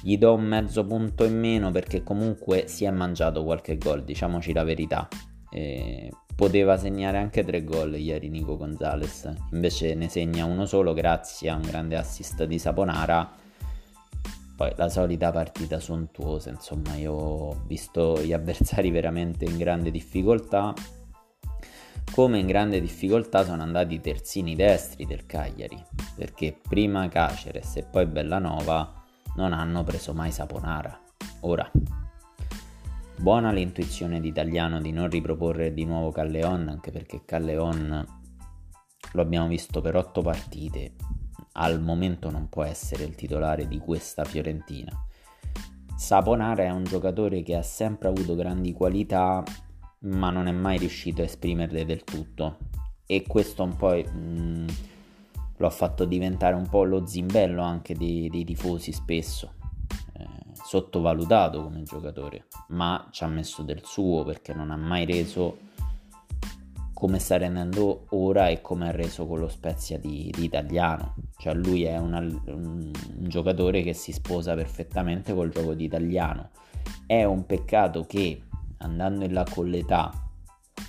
Gli 0.03 0.19
do 0.19 0.35
un 0.35 0.45
mezzo 0.45 0.85
punto 0.85 1.25
in 1.25 1.39
meno 1.39 1.71
perché 1.71 2.03
comunque 2.03 2.69
si 2.69 2.85
è 2.85 2.91
mangiato 2.91 3.43
qualche 3.43 3.79
gol, 3.79 4.05
diciamoci 4.05 4.53
la 4.53 4.65
verità. 4.65 5.09
Eh, 5.51 6.11
poteva 6.41 6.79
segnare 6.79 7.19
anche 7.19 7.45
tre 7.45 7.63
gol 7.65 7.99
ieri 7.99 8.31
Nico 8.31 8.57
Gonzalez, 8.57 9.31
invece 9.53 9.95
ne 9.95 10.09
segna 10.09 10.47
uno 10.47 10.65
solo 10.65 10.95
grazie 10.95 11.51
a 11.51 11.55
un 11.55 11.61
grande 11.61 11.99
assist 11.99 12.45
di 12.45 12.59
Saponara. 12.59 13.31
Poi 14.57 14.73
la 14.77 14.89
solita 14.89 15.33
partita 15.33 15.79
sontuosa, 15.81 16.49
insomma, 16.49 16.95
io 16.95 17.13
ho 17.13 17.63
visto 17.67 18.23
gli 18.23 18.33
avversari 18.33 18.91
veramente 18.91 19.45
in 19.45 19.59
grande 19.59 19.91
difficoltà. 19.91 20.73
Come 22.11 22.39
in 22.39 22.47
grande 22.47 22.81
difficoltà 22.81 23.45
sono 23.45 23.61
andati 23.61 23.97
i 23.97 24.01
terzini 24.01 24.57
destri 24.57 25.05
del 25.05 25.27
Cagliari, 25.27 25.79
perché 26.17 26.59
prima 26.67 27.07
Caceres 27.11 27.77
e 27.77 27.83
poi 27.83 28.07
Bellanova 28.07 28.95
non 29.37 29.53
hanno 29.53 29.85
preso 29.85 30.15
mai 30.15 30.33
Saponara. 30.33 30.99
Ora, 31.41 31.71
Buona 33.21 33.53
l'intuizione 33.53 34.19
di 34.19 34.29
Italiano 34.29 34.81
di 34.81 34.93
non 34.93 35.11
riproporre 35.11 35.75
di 35.75 35.85
nuovo 35.85 36.11
Calleon, 36.11 36.69
anche 36.69 36.91
perché 36.91 37.21
Calleon 37.27 38.07
lo 39.13 39.21
abbiamo 39.21 39.47
visto 39.47 39.83
per 39.83 39.95
otto 39.95 40.23
partite, 40.23 40.95
al 41.53 41.83
momento 41.83 42.31
non 42.31 42.49
può 42.49 42.63
essere 42.63 43.05
il 43.05 43.15
titolare 43.15 43.69
di 43.69 43.77
questa 43.79 44.25
Fiorentina. 44.25 44.91
Saponara 45.95 46.63
è 46.63 46.71
un 46.71 46.85
giocatore 46.85 47.43
che 47.43 47.57
ha 47.57 47.63
sempre 47.63 48.09
avuto 48.09 48.35
grandi 48.35 48.73
qualità, 48.73 49.43
ma 49.99 50.31
non 50.31 50.47
è 50.47 50.53
mai 50.53 50.79
riuscito 50.79 51.21
a 51.21 51.27
esprimerle 51.27 51.85
del 51.85 52.05
tutto. 52.05 52.57
E 53.05 53.27
questo 53.27 53.63
un 53.63 53.77
po' 53.77 54.03
mh, 54.03 54.19
mm, 54.19 54.69
lo 55.59 55.67
ha 55.67 55.71
fatto 55.71 56.07
diventare 56.07 56.55
un 56.55 56.67
po' 56.71 56.85
lo 56.85 57.05
zimbello 57.05 57.61
anche 57.61 57.95
dei, 57.95 58.31
dei 58.31 58.45
tifosi 58.45 58.93
spesso 58.93 59.59
sottovalutato 60.71 61.65
come 61.65 61.83
giocatore, 61.83 62.45
ma 62.69 63.09
ci 63.11 63.25
ha 63.25 63.27
messo 63.27 63.65
del 63.65 63.83
suo 63.85 64.23
perché 64.23 64.55
non 64.55 64.71
ha 64.71 64.77
mai 64.77 65.05
reso 65.05 65.59
come 66.95 67.19
sta 67.19 67.39
rendendo 67.39 68.07
ora 68.11 68.47
e 68.47 68.61
come 68.61 68.87
ha 68.87 68.93
reso 68.93 69.27
con 69.27 69.41
lo 69.41 69.49
Spezia 69.49 69.99
di, 69.99 70.33
di 70.33 70.45
italiano. 70.45 71.17
Cioè 71.39 71.55
lui 71.55 71.83
è 71.83 71.99
una, 71.99 72.21
un, 72.21 72.39
un, 72.45 72.93
giocatore 73.19 73.83
che 73.83 73.95
si 73.95 74.13
sposa 74.13 74.55
perfettamente 74.55 75.35
col 75.35 75.51
gioco 75.51 75.75
di 75.75 75.87
italiano. 75.87 76.51
È 77.05 77.25
un 77.25 77.47
peccato 77.47 78.05
che 78.05 78.43
andando 78.77 79.25
in 79.25 79.33
là 79.33 79.45
con 79.51 79.69
l'età 79.69 80.13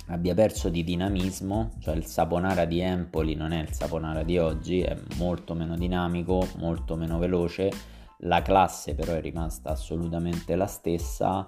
abbia 0.06 0.34
perso 0.34 0.68
di 0.68 0.84
dinamismo, 0.84 1.72
cioè 1.80 1.96
il 1.96 2.06
Saponara 2.06 2.66
di 2.66 2.78
Empoli 2.78 3.34
non 3.34 3.50
è 3.50 3.60
il 3.60 3.72
Saponara 3.72 4.22
di 4.22 4.38
oggi, 4.38 4.80
è 4.82 4.96
molto 5.16 5.54
meno 5.54 5.76
dinamico, 5.76 6.46
molto 6.58 6.94
meno 6.94 7.18
veloce 7.18 7.91
la 8.22 8.42
classe 8.42 8.94
però 8.94 9.12
è 9.12 9.20
rimasta 9.20 9.70
assolutamente 9.70 10.56
la 10.56 10.66
stessa 10.66 11.46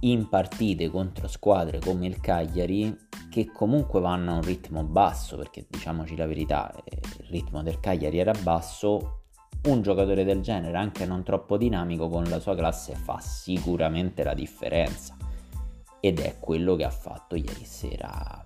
in 0.00 0.28
partite 0.28 0.88
contro 0.88 1.28
squadre 1.28 1.78
come 1.78 2.06
il 2.06 2.20
Cagliari 2.20 2.96
che 3.30 3.50
comunque 3.52 4.00
vanno 4.00 4.32
a 4.32 4.34
un 4.36 4.42
ritmo 4.42 4.82
basso 4.82 5.36
perché 5.36 5.66
diciamoci 5.68 6.16
la 6.16 6.26
verità 6.26 6.72
eh, 6.84 7.00
il 7.20 7.26
ritmo 7.28 7.62
del 7.62 7.80
Cagliari 7.80 8.18
era 8.18 8.32
basso 8.42 9.20
un 9.64 9.82
giocatore 9.82 10.24
del 10.24 10.40
genere 10.40 10.76
anche 10.78 11.04
non 11.04 11.22
troppo 11.22 11.58
dinamico 11.58 12.08
con 12.08 12.24
la 12.24 12.40
sua 12.40 12.56
classe 12.56 12.94
fa 12.94 13.20
sicuramente 13.20 14.24
la 14.24 14.32
differenza. 14.32 15.16
Ed 16.00 16.18
è 16.18 16.38
quello 16.38 16.76
che 16.76 16.84
ha 16.84 16.90
fatto 16.90 17.36
ieri 17.36 17.64
sera 17.64 18.42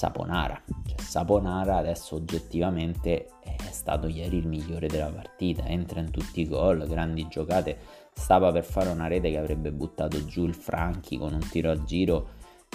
Saponara. 0.00 0.58
Cioè, 0.86 0.98
Saponara 0.98 1.76
adesso 1.76 2.14
oggettivamente 2.14 3.26
è 3.42 3.70
stato 3.70 4.06
ieri 4.06 4.38
il 4.38 4.46
migliore 4.46 4.86
della 4.86 5.10
partita, 5.10 5.66
entra 5.66 6.00
in 6.00 6.10
tutti 6.10 6.40
i 6.40 6.48
gol, 6.48 6.88
grandi 6.88 7.28
giocate, 7.28 7.76
stava 8.14 8.50
per 8.50 8.64
fare 8.64 8.88
una 8.88 9.08
rete 9.08 9.30
che 9.30 9.36
avrebbe 9.36 9.70
buttato 9.72 10.24
giù 10.24 10.46
il 10.46 10.54
Franchi 10.54 11.18
con 11.18 11.34
un 11.34 11.46
tiro 11.50 11.70
a 11.70 11.84
giro 11.84 12.28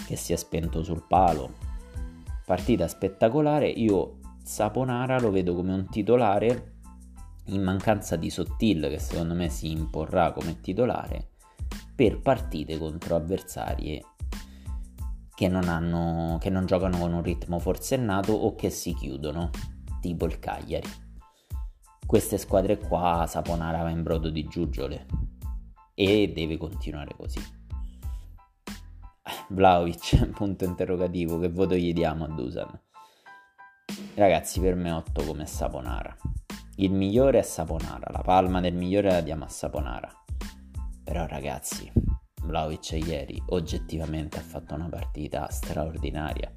che 0.05 0.15
si 0.15 0.33
è 0.33 0.35
spento 0.35 0.83
sul 0.83 1.03
palo. 1.07 1.53
Partita 2.45 2.87
spettacolare, 2.87 3.69
io 3.69 4.17
Saponara 4.43 5.19
lo 5.19 5.31
vedo 5.31 5.55
come 5.55 5.73
un 5.73 5.89
titolare 5.89 6.73
in 7.45 7.63
mancanza 7.63 8.17
di 8.17 8.29
Sottil 8.29 8.87
che 8.87 8.99
secondo 8.99 9.33
me 9.33 9.49
si 9.49 9.71
imporrà 9.71 10.31
come 10.31 10.61
titolare 10.61 11.29
per 11.95 12.19
partite 12.19 12.77
contro 12.77 13.15
avversarie 13.15 14.03
che 15.35 15.47
non, 15.49 15.67
hanno, 15.67 16.37
che 16.39 16.49
non 16.49 16.65
giocano 16.65 16.97
con 16.97 17.13
un 17.13 17.21
ritmo 17.21 17.59
forsennato 17.59 18.31
o 18.31 18.55
che 18.55 18.69
si 18.69 18.93
chiudono, 18.93 19.49
tipo 19.99 20.25
il 20.25 20.39
Cagliari. 20.39 20.89
Queste 22.05 22.37
squadre 22.37 22.77
qua 22.77 23.25
Saponara 23.27 23.83
va 23.83 23.89
in 23.89 24.03
brodo 24.03 24.29
di 24.29 24.45
giuggiole 24.45 25.05
e 25.93 26.31
deve 26.33 26.57
continuare 26.57 27.13
così. 27.15 27.39
Vlaovic, 29.49 30.29
punto 30.31 30.65
interrogativo, 30.65 31.37
che 31.39 31.49
voto 31.49 31.75
gli 31.75 31.93
diamo 31.93 32.25
a 32.25 32.27
Dusan? 32.27 32.79
Ragazzi, 34.15 34.59
per 34.61 34.75
me 34.75 34.91
8 34.91 35.23
come 35.25 35.45
Saponara. 35.45 36.15
Il 36.77 36.91
migliore 36.91 37.39
è 37.39 37.41
Saponara, 37.41 38.07
la 38.11 38.21
palma 38.21 38.61
del 38.61 38.73
migliore 38.73 39.09
la 39.09 39.21
diamo 39.21 39.45
a 39.45 39.49
Saponara. 39.49 40.09
Però 41.03 41.25
ragazzi, 41.25 41.91
Vlaovic 42.45 42.91
ieri 42.91 43.41
oggettivamente 43.47 44.37
ha 44.37 44.41
fatto 44.41 44.75
una 44.75 44.89
partita 44.89 45.49
straordinaria. 45.49 46.51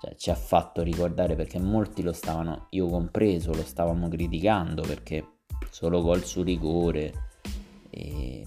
Cioè, 0.00 0.14
ci 0.16 0.30
ha 0.30 0.34
fatto 0.34 0.82
ricordare 0.82 1.34
perché 1.34 1.58
molti 1.58 2.02
lo 2.02 2.12
stavano, 2.12 2.66
io 2.70 2.88
compreso, 2.88 3.52
lo 3.52 3.62
stavamo 3.62 4.08
criticando 4.08 4.82
perché 4.82 5.38
solo 5.70 6.02
gol 6.02 6.24
su 6.24 6.42
rigore, 6.42 7.12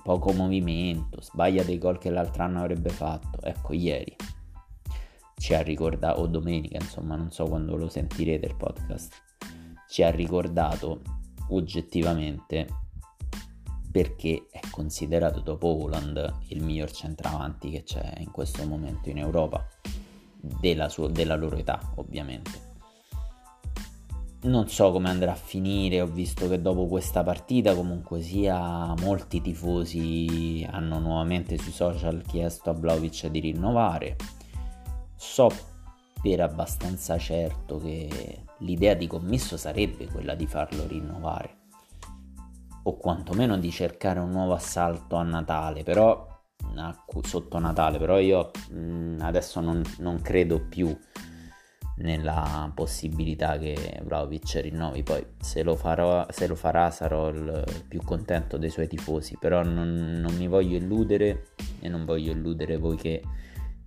poco 0.03 0.33
movimento, 0.33 1.21
sbaglia 1.21 1.63
dei 1.63 1.77
gol 1.77 1.97
che 1.97 2.09
l'altro 2.09 2.43
anno 2.43 2.59
avrebbe 2.59 2.89
fatto. 2.89 3.41
Ecco, 3.41 3.73
ieri 3.73 4.15
ci 5.35 5.53
ha 5.53 5.61
ricordato, 5.61 6.19
o 6.19 6.27
domenica, 6.27 6.77
insomma, 6.77 7.15
non 7.15 7.31
so 7.31 7.45
quando 7.45 7.75
lo 7.75 7.87
sentirete 7.89 8.45
il 8.45 8.55
podcast, 8.55 9.13
ci 9.87 10.03
ha 10.03 10.09
ricordato 10.09 11.01
oggettivamente 11.49 12.67
perché 13.97 14.45
è 14.51 14.59
considerato 14.69 15.39
dopo 15.39 15.69
Holland 15.69 16.41
il 16.49 16.61
miglior 16.61 16.91
centravanti 16.91 17.71
che 17.71 17.81
c'è 17.81 18.13
in 18.19 18.29
questo 18.29 18.63
momento 18.63 19.09
in 19.09 19.17
Europa, 19.17 19.67
della, 20.39 20.87
sua, 20.87 21.09
della 21.09 21.35
loro 21.35 21.55
età 21.55 21.93
ovviamente. 21.95 22.75
Non 24.41 24.69
so 24.69 24.91
come 24.91 25.09
andrà 25.09 25.31
a 25.31 25.35
finire, 25.35 26.01
ho 26.01 26.05
visto 26.05 26.47
che 26.47 26.61
dopo 26.61 26.85
questa 26.85 27.23
partita 27.23 27.73
comunque 27.73 28.21
sia 28.21 28.93
molti 28.99 29.41
tifosi 29.41 30.63
hanno 30.69 30.99
nuovamente 30.99 31.57
sui 31.57 31.71
social 31.71 32.21
chiesto 32.21 32.69
a 32.69 32.73
Vlaovic 32.73 33.25
di 33.29 33.39
rinnovare. 33.39 34.15
So 35.15 35.49
per 36.21 36.41
abbastanza 36.41 37.17
certo 37.17 37.79
che 37.79 38.43
l'idea 38.59 38.93
di 38.93 39.07
commesso 39.07 39.57
sarebbe 39.57 40.05
quella 40.05 40.35
di 40.35 40.45
farlo 40.45 40.85
rinnovare 40.85 41.56
o 42.87 42.97
quantomeno 42.97 43.57
di 43.57 43.69
cercare 43.69 44.19
un 44.19 44.29
nuovo 44.29 44.53
assalto 44.53 45.17
a 45.17 45.23
Natale, 45.23 45.83
però 45.83 46.25
sotto 47.21 47.59
Natale, 47.59 47.97
però 47.97 48.17
io 48.19 48.51
mh, 48.69 49.17
adesso 49.21 49.59
non, 49.59 49.81
non, 49.99 50.21
credo 50.21 50.61
più 50.67 50.97
nella 51.97 52.71
possibilità 52.73 53.57
che 53.57 53.99
Vlaovic 54.03 54.59
rinnovi, 54.61 55.03
poi 55.03 55.25
se 55.39 55.63
lo, 55.63 55.75
farò, 55.75 56.25
se 56.29 56.47
lo 56.47 56.55
farà 56.55 56.89
sarò 56.91 57.29
il 57.29 57.63
più 57.87 58.01
contento 58.03 58.57
dei 58.57 58.69
suoi 58.69 58.87
tifosi, 58.87 59.37
però 59.37 59.63
non, 59.63 60.19
non 60.19 60.35
mi 60.35 60.47
voglio 60.47 60.77
illudere 60.77 61.47
e 61.81 61.89
non 61.89 62.05
voglio 62.05 62.31
illudere 62.31 62.77
voi 62.77 62.95
che 62.95 63.21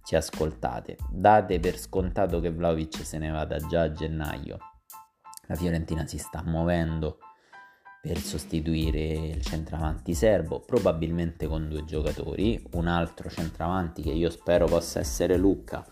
ci 0.04 0.16
ascoltate. 0.16 0.96
Date 1.08 1.58
per 1.58 1.78
scontato 1.78 2.40
che 2.40 2.50
Vlaovic 2.50 3.04
se 3.04 3.16
ne 3.18 3.30
vada 3.30 3.56
già 3.56 3.82
a 3.82 3.92
gennaio. 3.92 4.58
La 5.46 5.54
Fiorentina 5.54 6.06
si 6.06 6.18
sta 6.18 6.42
muovendo 6.44 7.18
per 8.00 8.18
sostituire 8.18 9.12
il 9.12 9.42
centravanti 9.42 10.14
serbo, 10.14 10.60
probabilmente 10.60 11.46
con 11.46 11.68
due 11.68 11.84
giocatori, 11.84 12.62
un 12.72 12.86
altro 12.86 13.28
centravanti 13.28 14.00
che 14.02 14.10
io 14.10 14.30
spero 14.30 14.66
possa 14.66 15.00
essere 15.00 15.36
Lucca, 15.36 15.84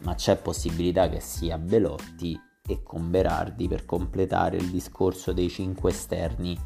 ma 0.00 0.14
c'è 0.14 0.36
possibilità 0.36 1.08
che 1.08 1.20
sia 1.20 1.56
Belotti 1.56 2.38
e 2.66 2.82
con 2.82 3.10
Berardi 3.10 3.68
per 3.68 3.86
completare 3.86 4.58
il 4.58 4.70
discorso 4.70 5.32
dei 5.32 5.48
cinque 5.48 5.90
esterni 5.90 6.58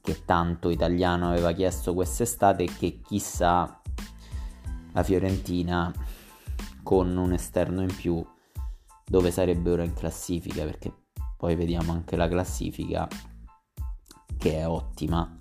che 0.00 0.24
tanto 0.24 0.70
italiano 0.70 1.30
aveva 1.30 1.52
chiesto 1.52 1.94
quest'estate 1.94 2.64
e 2.64 2.70
che 2.76 3.00
chissà 3.00 3.80
la 4.92 5.02
Fiorentina 5.02 5.92
con 6.82 7.16
un 7.16 7.32
esterno 7.32 7.82
in 7.82 7.94
più 7.94 8.24
dove 9.04 9.30
sarebbe 9.30 9.70
ora 9.70 9.84
in 9.84 9.94
classifica 9.94 10.64
perché 10.64 10.92
poi 11.36 11.54
vediamo 11.54 11.92
anche 11.92 12.16
la 12.16 12.28
classifica 12.28 13.08
che 14.46 14.58
è 14.58 14.68
ottima. 14.68 15.36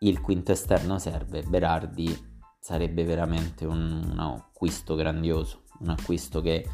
Il 0.00 0.20
quinto 0.20 0.52
esterno 0.52 0.98
serve, 0.98 1.42
Berardi 1.42 2.28
sarebbe 2.58 3.04
veramente 3.04 3.64
un, 3.64 4.10
un 4.12 4.18
acquisto 4.18 4.94
grandioso, 4.94 5.62
un 5.78 5.88
acquisto 5.88 6.42
che 6.42 6.68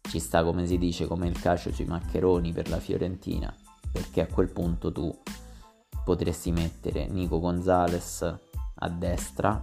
ci 0.00 0.18
sta 0.18 0.42
come 0.42 0.66
si 0.66 0.78
dice 0.78 1.06
come 1.06 1.28
il 1.28 1.38
calcio 1.38 1.70
sui 1.70 1.84
maccheroni 1.84 2.52
per 2.52 2.70
la 2.70 2.80
Fiorentina, 2.80 3.54
perché 3.92 4.22
a 4.22 4.26
quel 4.26 4.50
punto 4.50 4.90
tu 4.90 5.14
potresti 6.02 6.50
mettere 6.50 7.06
Nico 7.08 7.40
Gonzalez 7.40 8.22
a 8.74 8.88
destra, 8.88 9.62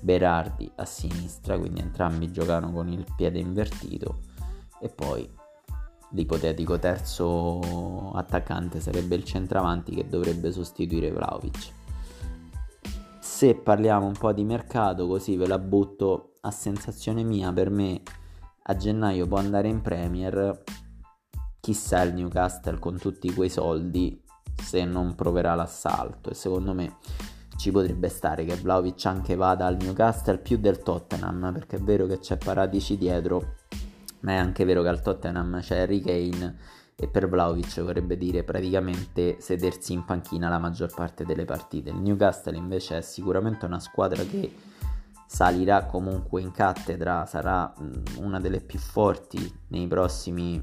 Berardi 0.00 0.70
a 0.76 0.84
sinistra, 0.84 1.58
quindi 1.58 1.80
entrambi 1.80 2.30
giocano 2.30 2.70
con 2.70 2.88
il 2.88 3.06
piede 3.16 3.38
invertito 3.38 4.20
e 4.80 4.90
poi 4.90 5.28
L'ipotetico 6.10 6.78
terzo 6.78 8.12
attaccante 8.12 8.80
sarebbe 8.80 9.14
il 9.14 9.24
centravanti 9.24 9.94
che 9.94 10.06
dovrebbe 10.06 10.50
sostituire 10.50 11.10
Vlaovic. 11.10 11.72
Se 13.20 13.54
parliamo 13.54 14.06
un 14.06 14.14
po' 14.14 14.32
di 14.32 14.42
mercato, 14.42 15.06
così 15.06 15.36
ve 15.36 15.46
la 15.46 15.58
butto 15.58 16.32
a 16.40 16.50
sensazione 16.50 17.22
mia, 17.22 17.52
per 17.52 17.70
me 17.70 18.02
a 18.62 18.76
gennaio 18.76 19.26
può 19.26 19.38
andare 19.38 19.68
in 19.68 19.82
Premier. 19.82 20.62
Chissà 21.60 22.02
il 22.02 22.14
Newcastle 22.14 22.78
con 22.78 22.98
tutti 22.98 23.32
quei 23.34 23.50
soldi 23.50 24.24
se 24.62 24.84
non 24.84 25.14
proverà 25.14 25.54
l'assalto 25.54 26.30
e 26.30 26.34
secondo 26.34 26.72
me 26.72 26.96
ci 27.56 27.70
potrebbe 27.70 28.08
stare 28.08 28.44
che 28.44 28.54
Vlaovic 28.54 29.04
anche 29.06 29.34
vada 29.34 29.66
al 29.66 29.76
Newcastle 29.76 30.38
più 30.38 30.58
del 30.58 30.82
Tottenham 30.82 31.52
perché 31.52 31.76
è 31.76 31.80
vero 31.80 32.06
che 32.06 32.18
c'è 32.18 32.36
Paradici 32.36 32.96
dietro 32.96 33.56
ma 34.20 34.32
è 34.32 34.36
anche 34.36 34.64
vero 34.64 34.82
che 34.82 34.88
al 34.88 35.02
Tottenham 35.02 35.60
c'è 35.60 35.80
Harry 35.80 36.00
Kane 36.00 36.56
e 36.94 37.06
per 37.06 37.28
Vlaovic 37.28 37.80
vorrebbe 37.80 38.16
dire 38.16 38.42
praticamente 38.42 39.36
sedersi 39.38 39.92
in 39.92 40.04
panchina 40.04 40.48
la 40.48 40.58
maggior 40.58 40.92
parte 40.92 41.24
delle 41.24 41.44
partite. 41.44 41.90
Il 41.90 42.00
Newcastle 42.00 42.56
invece 42.56 42.98
è 42.98 43.00
sicuramente 43.02 43.66
una 43.66 43.78
squadra 43.78 44.22
che 44.24 44.52
salirà 45.26 45.84
comunque 45.84 46.40
in 46.40 46.50
cattedra, 46.50 47.24
sarà 47.26 47.72
una 48.16 48.40
delle 48.40 48.60
più 48.60 48.78
forti 48.78 49.38
nei 49.68 49.86
prossimi 49.86 50.60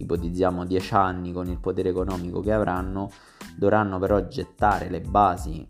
ipotizziamo 0.00 0.64
10 0.64 0.94
anni 0.94 1.32
con 1.32 1.48
il 1.48 1.58
potere 1.58 1.90
economico 1.90 2.40
che 2.40 2.52
avranno, 2.52 3.10
dovranno 3.56 3.98
però 3.98 4.26
gettare 4.26 4.90
le 4.90 5.00
basi. 5.00 5.66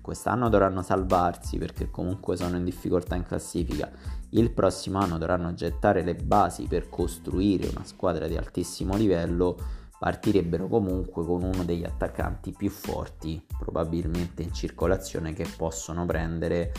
Quest'anno 0.00 0.48
dovranno 0.48 0.82
salvarsi 0.82 1.58
perché 1.58 1.90
comunque 1.90 2.36
sono 2.36 2.56
in 2.56 2.64
difficoltà 2.64 3.14
in 3.14 3.24
classifica 3.24 3.90
il 4.30 4.50
prossimo 4.52 4.98
anno 4.98 5.16
dovranno 5.16 5.54
gettare 5.54 6.02
le 6.02 6.14
basi 6.14 6.64
per 6.64 6.88
costruire 6.88 7.68
una 7.68 7.84
squadra 7.84 8.26
di 8.26 8.36
altissimo 8.36 8.96
livello, 8.96 9.56
partirebbero 9.98 10.68
comunque 10.68 11.24
con 11.24 11.42
uno 11.42 11.64
degli 11.64 11.84
attaccanti 11.84 12.52
più 12.56 12.70
forti 12.70 13.44
probabilmente 13.58 14.42
in 14.42 14.52
circolazione 14.52 15.32
che 15.32 15.46
possono 15.56 16.04
prendere. 16.06 16.72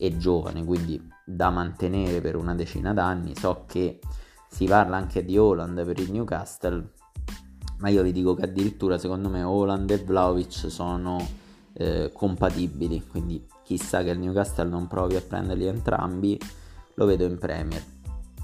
E 0.00 0.16
giovane, 0.16 0.64
quindi 0.64 1.10
da 1.24 1.50
mantenere 1.50 2.20
per 2.20 2.36
una 2.36 2.54
decina 2.54 2.92
d'anni. 2.94 3.34
So 3.34 3.64
che 3.66 3.98
si 4.48 4.64
parla 4.66 4.96
anche 4.96 5.24
di 5.24 5.36
Holland 5.36 5.84
per 5.84 5.98
il 5.98 6.12
Newcastle, 6.12 6.92
ma 7.78 7.88
io 7.88 8.04
vi 8.04 8.12
dico 8.12 8.34
che 8.34 8.44
addirittura 8.44 8.96
secondo 8.96 9.28
me 9.28 9.42
Holland 9.42 9.90
e 9.90 9.98
Vlaovic 9.98 10.70
sono 10.70 11.26
eh, 11.72 12.10
compatibili, 12.12 13.06
quindi 13.08 13.44
chissà 13.64 14.04
che 14.04 14.10
il 14.10 14.20
Newcastle 14.20 14.68
non 14.68 14.86
provi 14.86 15.16
a 15.16 15.20
prenderli 15.20 15.66
entrambi 15.66 16.38
lo 16.98 17.06
vedo 17.06 17.24
in 17.24 17.38
Premier. 17.38 17.82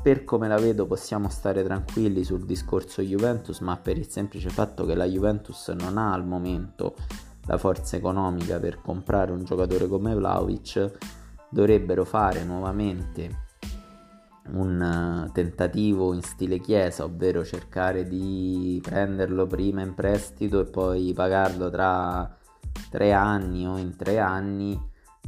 Per 0.00 0.24
come 0.24 0.46
la 0.46 0.58
vedo 0.58 0.86
possiamo 0.86 1.28
stare 1.28 1.64
tranquilli 1.64 2.22
sul 2.22 2.44
discorso 2.44 3.02
Juventus, 3.02 3.58
ma 3.60 3.76
per 3.76 3.98
il 3.98 4.08
semplice 4.08 4.48
fatto 4.48 4.86
che 4.86 4.94
la 4.94 5.06
Juventus 5.06 5.68
non 5.70 5.98
ha 5.98 6.12
al 6.12 6.24
momento 6.24 6.94
la 7.46 7.58
forza 7.58 7.96
economica 7.96 8.60
per 8.60 8.80
comprare 8.80 9.32
un 9.32 9.44
giocatore 9.44 9.88
come 9.88 10.14
Vlaovic, 10.14 10.90
dovrebbero 11.50 12.04
fare 12.04 12.44
nuovamente 12.44 13.42
un 14.52 15.30
tentativo 15.32 16.12
in 16.12 16.22
stile 16.22 16.60
chiesa, 16.60 17.04
ovvero 17.04 17.44
cercare 17.44 18.06
di 18.06 18.78
prenderlo 18.82 19.46
prima 19.46 19.82
in 19.82 19.94
prestito 19.94 20.60
e 20.60 20.64
poi 20.66 21.12
pagarlo 21.12 21.70
tra 21.70 22.36
tre 22.90 23.12
anni 23.12 23.66
o 23.66 23.78
in 23.78 23.96
tre 23.96 24.20
anni, 24.20 24.78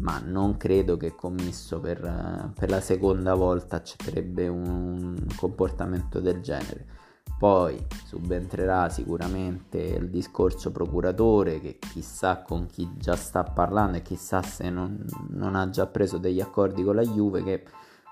ma 0.00 0.20
non 0.24 0.56
credo 0.56 0.96
che 0.96 1.14
commisso 1.14 1.80
per, 1.80 2.52
per 2.54 2.70
la 2.70 2.80
seconda 2.80 3.35
volta 3.35 3.76
accetterebbe 3.76 4.48
un 4.48 5.14
comportamento 5.37 6.20
del 6.20 6.40
genere. 6.40 6.94
Poi 7.38 7.78
subentrerà 8.06 8.88
sicuramente 8.88 9.78
il 9.78 10.09
discorso 10.09 10.72
procuratore 10.72 11.61
che 11.61 11.78
chissà 11.78 12.40
con 12.40 12.66
chi 12.66 12.88
già 12.96 13.14
sta 13.14 13.42
parlando 13.42 13.98
e 13.98 14.02
chissà 14.02 14.40
se 14.42 14.70
non, 14.70 15.04
non 15.30 15.54
ha 15.54 15.68
già 15.68 15.87
preso 15.87 16.16
degli 16.16 16.40
accordi 16.40 16.82
con 16.82 16.94
la 16.94 17.02
Juve 17.02 17.42
che 17.42 17.62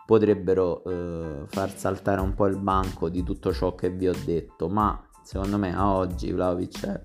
potrebbero 0.05 0.85
eh, 0.85 1.45
far 1.47 1.75
saltare 1.75 2.21
un 2.21 2.35
po' 2.35 2.47
il 2.47 2.59
banco 2.59 3.09
di 3.09 3.23
tutto 3.23 3.51
ciò 3.53 3.75
che 3.75 3.89
vi 3.89 4.09
ho 4.09 4.15
detto, 4.27 4.69
ma 4.69 5.03
secondo 5.23 5.57
me 5.57 5.75
a 5.75 5.95
oggi 5.95 6.31
Vlaovic 6.31 6.85
è 6.85 7.03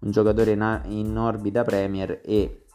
un 0.00 0.10
giocatore 0.12 0.52
in, 0.52 0.80
in 0.84 1.18
orbita 1.18 1.64
Premier 1.64 2.20
e 2.24 2.66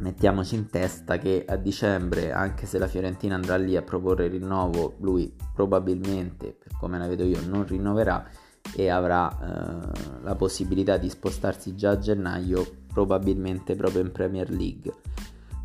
mettiamoci 0.00 0.54
in 0.54 0.68
testa 0.68 1.18
che 1.18 1.44
a 1.46 1.56
dicembre, 1.56 2.32
anche 2.32 2.66
se 2.66 2.78
la 2.78 2.86
Fiorentina 2.86 3.34
andrà 3.34 3.56
lì 3.56 3.76
a 3.76 3.82
proporre 3.82 4.26
il 4.26 4.32
rinnovo, 4.32 4.96
lui 5.00 5.34
probabilmente, 5.54 6.52
per 6.58 6.72
come 6.78 6.98
la 6.98 7.06
vedo 7.06 7.24
io, 7.24 7.40
non 7.46 7.66
rinnoverà 7.66 8.28
e 8.74 8.88
avrà 8.88 9.30
eh, 9.30 10.22
la 10.22 10.34
possibilità 10.34 10.96
di 10.96 11.08
spostarsi 11.08 11.74
già 11.74 11.90
a 11.90 11.98
gennaio, 11.98 12.66
probabilmente 12.92 13.74
proprio 13.76 14.02
in 14.02 14.12
Premier 14.12 14.50
League. 14.50 14.92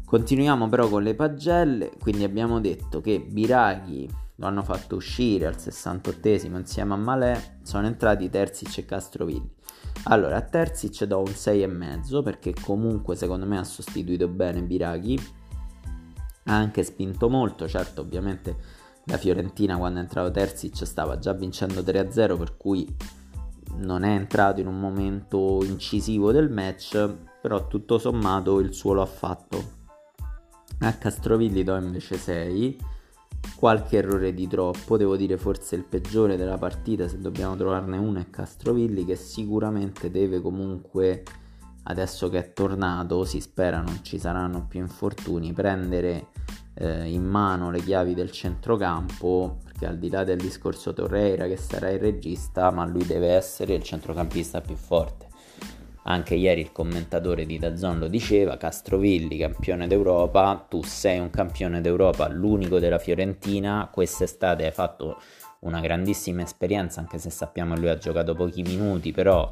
Continuiamo 0.05 0.69
però 0.69 0.87
con 0.87 1.03
le 1.03 1.15
pagelle, 1.15 1.91
quindi 1.99 2.23
abbiamo 2.23 2.59
detto 2.59 3.01
che 3.01 3.19
Biraghi 3.19 4.07
lo 4.35 4.47
hanno 4.47 4.63
fatto 4.63 4.95
uscire 4.95 5.47
al 5.47 5.55
68esimo 5.55 6.57
insieme 6.57 6.93
a 6.93 6.97
Malè, 6.97 7.57
sono 7.63 7.87
entrati 7.87 8.29
Terzic 8.29 8.77
e 8.79 8.85
Castrovilli. 8.85 9.54
Allora, 10.03 10.38
a 10.38 10.41
Terzic 10.41 11.03
do 11.05 11.19
un 11.19 11.25
6,5 11.25 12.23
perché 12.23 12.53
comunque 12.53 13.15
secondo 13.15 13.45
me 13.45 13.58
ha 13.58 13.63
sostituito 13.63 14.27
bene 14.27 14.62
Biraghi, 14.62 15.19
ha 16.45 16.55
anche 16.55 16.84
spinto 16.84 17.27
molto, 17.27 17.67
certo 17.67 18.01
ovviamente 18.01 18.84
la 19.05 19.17
Fiorentina 19.17 19.77
quando 19.77 19.99
è 19.99 20.03
entrato 20.03 20.31
Terzic 20.31 20.86
stava 20.86 21.17
già 21.17 21.34
vincendo 21.34 21.81
3-0 21.81 22.38
per 22.38 22.58
cui 22.58 22.95
non 23.77 24.03
è 24.03 24.12
entrato 24.12 24.62
in 24.62 24.67
un 24.67 24.79
momento 24.79 25.63
incisivo 25.63 26.31
del 26.31 26.49
match, 26.49 27.13
però 27.41 27.67
tutto 27.67 27.97
sommato 27.97 28.60
il 28.60 28.73
suo 28.73 28.93
lo 28.93 29.01
ha 29.01 29.08
fatto. 29.08 29.73
A 30.79 30.93
Castrovilli 30.93 31.63
do 31.63 31.75
invece 31.77 32.17
6 32.17 32.77
qualche 33.55 33.97
errore 33.97 34.34
di 34.34 34.47
troppo, 34.47 34.97
devo 34.97 35.15
dire 35.15 35.38
forse 35.38 35.75
il 35.75 35.84
peggiore 35.84 36.38
della 36.38 36.58
partita, 36.58 37.08
se 37.08 37.19
dobbiamo 37.19 37.55
trovarne 37.55 37.97
uno 37.97 38.19
è 38.19 38.29
Castrovilli 38.29 39.05
che 39.05 39.15
sicuramente 39.15 40.10
deve 40.10 40.41
comunque, 40.41 41.23
adesso 41.84 42.29
che 42.29 42.39
è 42.39 42.53
tornato, 42.53 43.23
si 43.25 43.39
spera 43.39 43.81
non 43.81 43.99
ci 44.03 44.17
saranno 44.17 44.65
più 44.67 44.79
infortuni, 44.79 45.53
prendere 45.53 46.27
eh, 46.75 47.10
in 47.10 47.23
mano 47.23 47.71
le 47.71 47.81
chiavi 47.81 48.13
del 48.13 48.31
centrocampo, 48.31 49.60
perché 49.63 49.86
al 49.86 49.97
di 49.97 50.10
là 50.10 50.23
del 50.23 50.38
discorso 50.38 50.93
Torreira 50.93 51.47
che 51.47 51.58
sarà 51.58 51.89
il 51.89 51.99
regista, 51.99 52.71
ma 52.71 52.86
lui 52.86 53.05
deve 53.05 53.29
essere 53.29 53.75
il 53.75 53.84
centrocampista 53.84 54.62
più 54.62 54.75
forte 54.75 55.24
anche 56.07 56.35
ieri 56.35 56.61
il 56.61 56.71
commentatore 56.71 57.45
di 57.45 57.57
Dazzon 57.57 57.99
lo 57.99 58.07
diceva, 58.07 58.57
Castrovilli 58.57 59.37
campione 59.37 59.87
d'Europa, 59.87 60.65
tu 60.69 60.83
sei 60.83 61.19
un 61.19 61.29
campione 61.29 61.81
d'Europa, 61.81 62.27
l'unico 62.27 62.79
della 62.79 62.99
Fiorentina, 62.99 63.89
quest'estate 63.91 64.65
hai 64.65 64.71
fatto 64.71 65.19
una 65.61 65.79
grandissima 65.79 66.43
esperienza, 66.43 66.99
anche 66.99 67.17
se 67.17 67.31
sappiamo 67.31 67.73
che 67.73 67.79
lui 67.79 67.89
ha 67.89 67.97
giocato 67.97 68.35
pochi 68.35 68.61
minuti, 68.61 69.11
però 69.11 69.51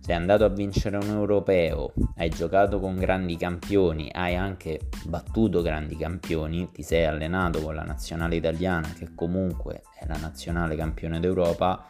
sei 0.00 0.16
andato 0.16 0.44
a 0.44 0.48
vincere 0.48 0.98
un 0.98 1.08
europeo, 1.08 1.94
hai 2.16 2.28
giocato 2.28 2.78
con 2.78 2.96
grandi 2.96 3.36
campioni, 3.36 4.10
hai 4.12 4.36
anche 4.36 4.80
battuto 5.06 5.62
grandi 5.62 5.96
campioni, 5.96 6.70
ti 6.72 6.82
sei 6.82 7.06
allenato 7.06 7.60
con 7.62 7.74
la 7.74 7.84
nazionale 7.84 8.36
italiana 8.36 8.92
che 8.92 9.14
comunque 9.14 9.82
è 9.98 10.06
la 10.06 10.18
nazionale 10.18 10.76
campione 10.76 11.20
d'Europa 11.20 11.86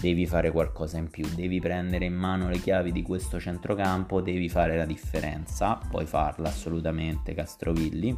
devi 0.00 0.26
fare 0.26 0.50
qualcosa 0.50 0.98
in 0.98 1.08
più, 1.08 1.26
devi 1.34 1.60
prendere 1.60 2.04
in 2.04 2.14
mano 2.14 2.48
le 2.48 2.58
chiavi 2.58 2.92
di 2.92 3.02
questo 3.02 3.40
centrocampo, 3.40 4.20
devi 4.20 4.48
fare 4.48 4.76
la 4.76 4.84
differenza, 4.84 5.76
puoi 5.76 6.06
farla 6.06 6.48
assolutamente 6.48 7.34
Castrovilli. 7.34 8.16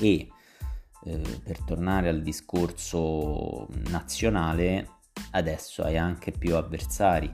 E 0.00 0.28
eh, 1.04 1.40
per 1.42 1.62
tornare 1.62 2.08
al 2.08 2.22
discorso 2.22 3.68
nazionale, 3.88 4.88
adesso 5.32 5.82
hai 5.82 5.96
anche 5.96 6.30
più 6.30 6.54
avversari 6.54 7.32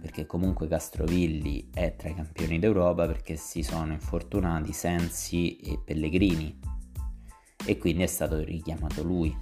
perché 0.00 0.26
comunque 0.26 0.68
Castrovilli 0.68 1.70
è 1.72 1.96
tra 1.96 2.08
i 2.08 2.14
campioni 2.14 2.58
d'Europa 2.58 3.06
perché 3.06 3.36
si 3.36 3.62
sono 3.62 3.92
infortunati 3.92 4.72
Sensi 4.72 5.56
e 5.56 5.80
Pellegrini. 5.84 6.58
E 7.64 7.78
quindi 7.78 8.04
è 8.04 8.06
stato 8.06 8.38
richiamato 8.38 9.02
lui 9.02 9.36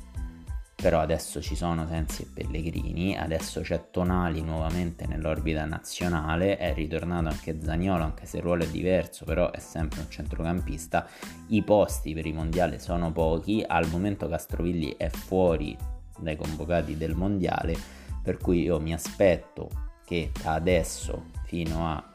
però 0.84 1.00
adesso 1.00 1.40
ci 1.40 1.56
sono 1.56 1.86
Sensi 1.86 2.24
e 2.24 2.26
Pellegrini, 2.26 3.16
adesso 3.16 3.62
c'è 3.62 3.88
Tonali 3.90 4.42
nuovamente 4.42 5.06
nell'orbita 5.06 5.64
nazionale, 5.64 6.58
è 6.58 6.74
ritornato 6.74 7.28
anche 7.28 7.58
Zaniolo, 7.58 8.04
anche 8.04 8.26
se 8.26 8.36
il 8.36 8.42
ruolo 8.42 8.64
è 8.64 8.66
diverso, 8.66 9.24
però 9.24 9.50
è 9.50 9.60
sempre 9.60 10.00
un 10.00 10.10
centrocampista, 10.10 11.08
i 11.46 11.62
posti 11.62 12.12
per 12.12 12.26
i 12.26 12.34
mondiali 12.34 12.78
sono 12.78 13.12
pochi, 13.12 13.64
al 13.66 13.88
momento 13.88 14.28
Castrovilli 14.28 14.94
è 14.98 15.08
fuori 15.08 15.74
dai 16.18 16.36
convocati 16.36 16.98
del 16.98 17.14
mondiale, 17.14 17.74
per 18.22 18.36
cui 18.36 18.60
io 18.60 18.78
mi 18.78 18.92
aspetto 18.92 19.70
che 20.04 20.32
da 20.42 20.52
adesso 20.52 21.30
fino 21.44 21.88
a 21.88 22.12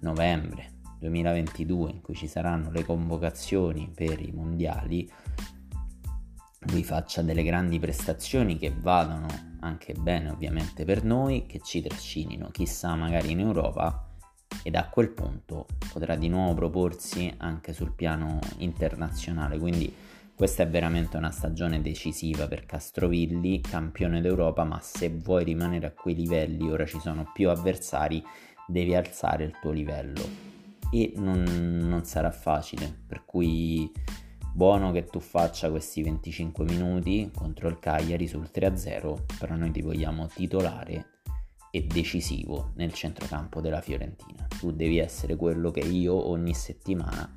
novembre 0.00 0.72
2022 0.98 1.90
in 1.90 2.00
cui 2.02 2.14
ci 2.14 2.26
saranno 2.26 2.70
le 2.70 2.84
convocazioni 2.84 3.90
per 3.94 4.20
i 4.20 4.30
mondiali 4.30 5.10
lui 6.70 6.84
faccia 6.84 7.22
delle 7.22 7.42
grandi 7.42 7.78
prestazioni 7.78 8.56
che 8.56 8.72
vadano 8.76 9.26
anche 9.60 9.94
bene 9.94 10.30
ovviamente 10.30 10.84
per 10.84 11.04
noi, 11.04 11.46
che 11.46 11.60
ci 11.60 11.80
trascinino 11.80 12.50
chissà 12.50 12.94
magari 12.94 13.30
in 13.30 13.40
Europa 13.40 14.10
ed 14.62 14.76
a 14.76 14.88
quel 14.88 15.10
punto 15.10 15.66
potrà 15.92 16.16
di 16.16 16.28
nuovo 16.28 16.54
proporsi 16.54 17.32
anche 17.38 17.72
sul 17.72 17.92
piano 17.92 18.38
internazionale. 18.58 19.58
Quindi 19.58 19.92
questa 20.34 20.64
è 20.64 20.68
veramente 20.68 21.16
una 21.16 21.30
stagione 21.30 21.80
decisiva 21.80 22.48
per 22.48 22.66
Castrovilli, 22.66 23.60
campione 23.60 24.20
d'Europa, 24.20 24.64
ma 24.64 24.80
se 24.80 25.08
vuoi 25.10 25.44
rimanere 25.44 25.86
a 25.86 25.92
quei 25.92 26.14
livelli, 26.14 26.70
ora 26.70 26.84
ci 26.86 26.98
sono 26.98 27.30
più 27.32 27.50
avversari, 27.50 28.22
devi 28.66 28.94
alzare 28.94 29.44
il 29.44 29.58
tuo 29.60 29.70
livello 29.70 30.52
e 30.90 31.12
non, 31.16 31.42
non 31.42 32.04
sarà 32.04 32.30
facile, 32.30 32.92
per 33.06 33.24
cui 33.24 33.90
Buono 34.56 34.92
che 34.92 35.04
tu 35.06 35.18
faccia 35.18 35.68
questi 35.68 36.00
25 36.04 36.64
minuti 36.64 37.28
contro 37.34 37.66
il 37.66 37.80
Cagliari 37.80 38.28
sul 38.28 38.48
3-0, 38.54 39.22
però 39.36 39.56
noi 39.56 39.72
ti 39.72 39.82
vogliamo 39.82 40.28
titolare 40.28 41.06
e 41.72 41.82
decisivo 41.82 42.70
nel 42.76 42.92
centrocampo 42.92 43.60
della 43.60 43.80
Fiorentina. 43.80 44.46
Tu 44.56 44.70
devi 44.70 44.98
essere 44.98 45.34
quello 45.34 45.72
che 45.72 45.80
io 45.80 46.28
ogni 46.28 46.54
settimana, 46.54 47.28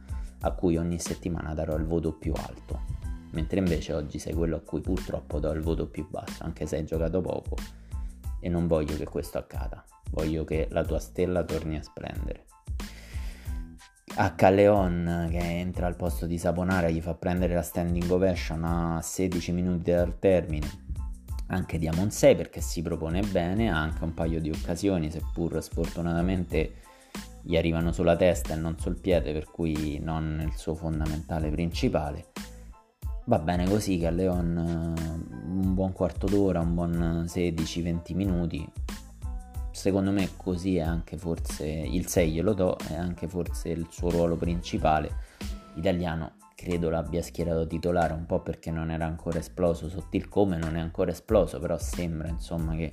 a 0.42 0.52
cui 0.52 0.78
ogni 0.78 1.00
settimana 1.00 1.56
darò 1.56 1.76
il 1.76 1.86
voto 1.86 2.14
più 2.14 2.34
alto. 2.34 2.82
Mentre 3.32 3.58
invece 3.58 3.94
oggi 3.94 4.20
sei 4.20 4.36
quello 4.36 4.58
a 4.58 4.62
cui 4.62 4.82
purtroppo 4.82 5.40
do 5.40 5.50
il 5.54 5.62
voto 5.62 5.88
più 5.88 6.08
basso, 6.08 6.44
anche 6.44 6.68
se 6.68 6.76
hai 6.76 6.86
giocato 6.86 7.20
poco. 7.22 7.56
E 8.40 8.48
non 8.48 8.68
voglio 8.68 8.96
che 8.96 9.06
questo 9.06 9.40
accada. 9.40 9.84
Voglio 10.12 10.44
che 10.44 10.68
la 10.70 10.86
tua 10.86 11.00
stella 11.00 11.44
torni 11.44 11.78
a 11.78 11.82
splendere 11.82 12.47
a 14.20 14.32
Calleon 14.32 15.28
che 15.30 15.38
entra 15.38 15.86
al 15.86 15.96
posto 15.96 16.26
di 16.26 16.40
Saponara 16.40 16.90
gli 16.90 17.02
fa 17.02 17.14
prendere 17.14 17.54
la 17.54 17.62
standing 17.62 18.10
ovation 18.10 18.64
a 18.64 19.00
16 19.00 19.52
minuti 19.52 19.92
dal 19.92 20.18
termine. 20.18 20.86
Anche 21.48 21.78
di 21.78 21.88
Amon 21.88 22.10
6 22.10 22.36
perché 22.36 22.60
si 22.60 22.82
propone 22.82 23.22
bene 23.22 23.72
ha 23.72 23.78
anche 23.78 24.04
un 24.04 24.16
paio 24.16 24.42
di 24.42 24.50
occasioni 24.50 25.12
seppur 25.12 25.62
sfortunatamente 25.62 26.74
gli 27.44 27.56
arrivano 27.56 27.92
sulla 27.92 28.16
testa 28.16 28.54
e 28.54 28.58
non 28.58 28.80
sul 28.80 29.00
piede 29.00 29.34
per 29.34 29.46
cui 29.52 30.00
non 30.00 30.36
nel 30.36 30.54
suo 30.56 30.74
fondamentale 30.74 31.52
principale. 31.52 32.32
Va 33.26 33.38
bene 33.38 33.68
così 33.68 34.00
Calleon 34.00 34.96
un 35.46 35.74
buon 35.76 35.94
quarto 35.94 36.26
d'ora 36.26 36.60
un 36.60 36.74
buon 36.74 37.26
16-20 37.28 38.16
minuti 38.16 38.68
secondo 39.78 40.10
me 40.10 40.32
così 40.36 40.78
è 40.78 40.82
anche 40.82 41.18
forse 41.18 41.68
il 41.68 42.08
6 42.08 42.32
glielo 42.32 42.54
do, 42.54 42.76
è 42.90 42.96
anche 42.96 43.28
forse 43.28 43.70
il 43.70 43.86
suo 43.92 44.10
ruolo 44.10 44.36
principale. 44.36 45.16
Italiano 45.76 46.38
credo 46.56 46.90
l'abbia 46.90 47.22
schierato 47.22 47.68
titolare 47.68 48.14
un 48.14 48.26
po' 48.26 48.40
perché 48.40 48.72
non 48.72 48.90
era 48.90 49.06
ancora 49.06 49.38
esploso 49.38 49.88
sotto 49.88 50.18
il 50.18 50.28
come, 50.30 50.58
non 50.58 50.76
è 50.78 50.80
ancora 50.80 51.12
esploso, 51.12 51.60
però 51.60 51.78
sembra 51.78 52.28
insomma 52.28 52.76
che 52.76 52.92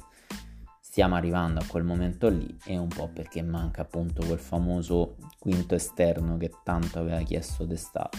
stiamo 0.79 1.15
arrivando 1.15 1.61
a 1.61 1.65
quel 1.67 1.85
momento 1.85 2.29
lì 2.29 2.55
e 2.67 2.77
un 2.77 2.89
po' 2.89 3.09
perché 3.09 3.41
manca 3.41 3.81
appunto 3.81 4.23
quel 4.27 4.39
famoso 4.39 5.17
quinto 5.39 5.75
esterno 5.75 6.37
che 6.37 6.53
tanto 6.63 6.99
aveva 6.99 7.23
chiesto 7.23 7.65
d'estate. 7.65 8.19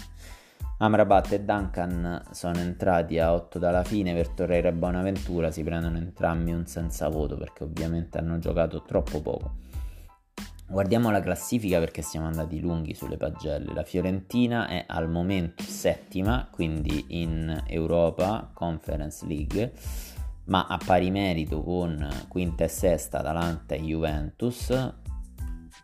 Amrabat 0.78 1.32
e 1.32 1.42
Duncan 1.42 2.22
sono 2.32 2.58
entrati 2.58 3.18
a 3.18 3.34
8 3.34 3.60
dalla 3.60 3.86
fine 3.86 4.14
per 4.14 4.28
Torreira 4.30 4.68
e 4.68 4.74
Bonaventura, 4.74 5.50
si 5.50 5.64
prendono 5.64 5.98
entrambi 5.98 6.52
un 6.52 6.66
senza 6.66 7.08
voto 7.08 7.38
perché 7.38 7.64
ovviamente 7.64 8.18
hanno 8.18 8.40
giocato 8.40 8.82
troppo 8.82 9.22
poco. 9.22 9.54
Guardiamo 10.68 11.12
la 11.12 11.22
classifica 11.22 11.80
perché 11.80 12.02
siamo 12.02 12.26
andati 12.26 12.60
lunghi 12.60 12.94
sulle 12.94 13.16
pagelle. 13.16 13.74
La 13.74 13.84
Fiorentina 13.84 14.68
è 14.68 14.84
al 14.86 15.10
momento 15.10 15.64
settima, 15.64 16.46
quindi 16.52 17.06
in 17.10 17.64
Europa 17.68 18.50
Conference 18.52 19.26
League, 19.26 19.72
ma 20.46 20.66
a 20.68 20.78
pari 20.84 21.10
merito 21.10 21.64
con 21.64 22.06
quinta 22.28 22.66
e 22.66 22.68
sesta 22.68 23.20
Atalanta 23.20 23.76
e 23.76 23.82
Juventus. 23.82 24.94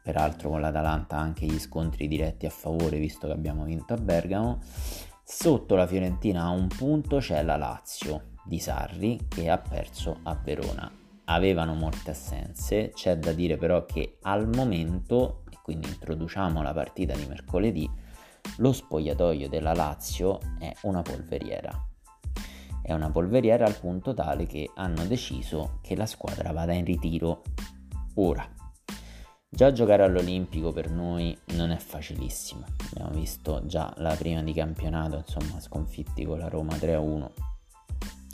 Peraltro 0.03 0.49
con 0.49 0.61
l'Atalanta 0.61 1.17
anche 1.17 1.45
gli 1.45 1.59
scontri 1.59 2.07
diretti 2.07 2.45
a 2.45 2.49
favore 2.49 2.97
visto 2.97 3.27
che 3.27 3.33
abbiamo 3.33 3.63
vinto 3.63 3.93
a 3.93 3.97
Bergamo. 3.97 4.59
Sotto 5.23 5.75
la 5.75 5.87
Fiorentina 5.87 6.43
a 6.43 6.49
un 6.49 6.67
punto 6.67 7.17
c'è 7.17 7.43
la 7.43 7.57
Lazio 7.57 8.31
di 8.43 8.59
Sarri 8.59 9.27
che 9.27 9.49
ha 9.49 9.57
perso 9.57 10.19
a 10.23 10.35
Verona 10.35 10.99
avevano 11.33 11.73
molte 11.73 12.11
assenze, 12.11 12.91
c'è 12.93 13.17
da 13.17 13.31
dire 13.31 13.57
però 13.57 13.85
che 13.85 14.17
al 14.21 14.47
momento, 14.47 15.43
e 15.49 15.57
quindi 15.61 15.87
introduciamo 15.87 16.61
la 16.61 16.73
partita 16.73 17.15
di 17.15 17.25
mercoledì, 17.25 17.89
lo 18.57 18.71
spogliatoio 18.71 19.47
della 19.47 19.73
Lazio 19.73 20.39
è 20.59 20.73
una 20.81 21.01
polveriera. 21.01 21.87
È 22.81 22.93
una 22.93 23.11
polveriera 23.11 23.65
al 23.65 23.79
punto 23.79 24.13
tale 24.13 24.45
che 24.45 24.71
hanno 24.75 25.05
deciso 25.05 25.79
che 25.81 25.95
la 25.95 26.07
squadra 26.07 26.51
vada 26.51 26.73
in 26.73 26.85
ritiro 26.85 27.43
ora. 28.15 28.60
Già 29.53 29.71
giocare 29.71 30.03
all'Olimpico 30.03 30.71
per 30.71 30.89
noi 30.89 31.37
non 31.55 31.71
è 31.71 31.77
facilissimo. 31.77 32.65
Abbiamo 32.91 33.11
visto 33.11 33.65
già 33.65 33.93
la 33.97 34.15
prima 34.15 34.41
di 34.41 34.53
campionato, 34.53 35.17
insomma, 35.17 35.59
sconfitti 35.59 36.23
con 36.25 36.39
la 36.39 36.47
Roma 36.47 36.73
3-1 36.75 37.29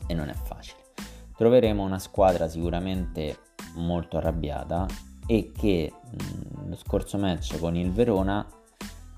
e 0.08 0.14
non 0.14 0.30
è 0.30 0.34
facile 0.34 0.86
troveremo 1.38 1.84
una 1.84 2.00
squadra 2.00 2.50
sicuramente 2.50 3.38
molto 3.76 4.18
arrabbiata 4.18 4.88
e 5.28 5.52
che 5.56 5.94
mh, 5.94 6.70
lo 6.70 6.76
scorso 6.76 7.18
match 7.18 7.60
con 7.60 7.76
il 7.76 7.92
Verona 7.92 8.46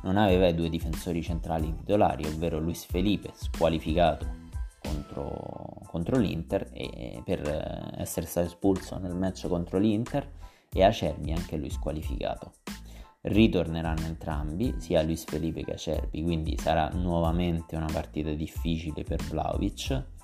non 0.02 0.18
aveva 0.18 0.48
i 0.48 0.56
due 0.56 0.70
difensori 0.70 1.22
centrali 1.22 1.74
titolari, 1.74 2.26
ovvero 2.26 2.60
Luis 2.60 2.86
Felipe 2.86 3.32
squalificato 3.34 4.38
contro, 4.82 5.82
contro 5.88 6.18
l'Inter 6.18 6.70
e, 6.74 7.22
per 7.24 7.48
eh, 7.48 8.02
essere 8.02 8.26
stato 8.26 8.48
espulso 8.48 8.98
nel 8.98 9.16
match 9.16 9.48
contro 9.48 9.78
l'Inter 9.78 10.30
e 10.72 10.84
Acerbi 10.84 11.32
anche 11.32 11.58
lui 11.58 11.70
squalificato. 11.70 12.54
Ritorneranno 13.22 14.06
entrambi, 14.06 14.76
sia 14.78 15.02
Luis 15.02 15.26
Felipe 15.26 15.64
che 15.64 15.74
Acerbi, 15.74 16.24
quindi 16.24 16.58
sarà 16.58 16.90
nuovamente 16.90 17.76
una 17.76 17.90
partita 17.92 18.32
difficile 18.32 19.04
per 19.04 19.22
Vlaovic 19.24 20.18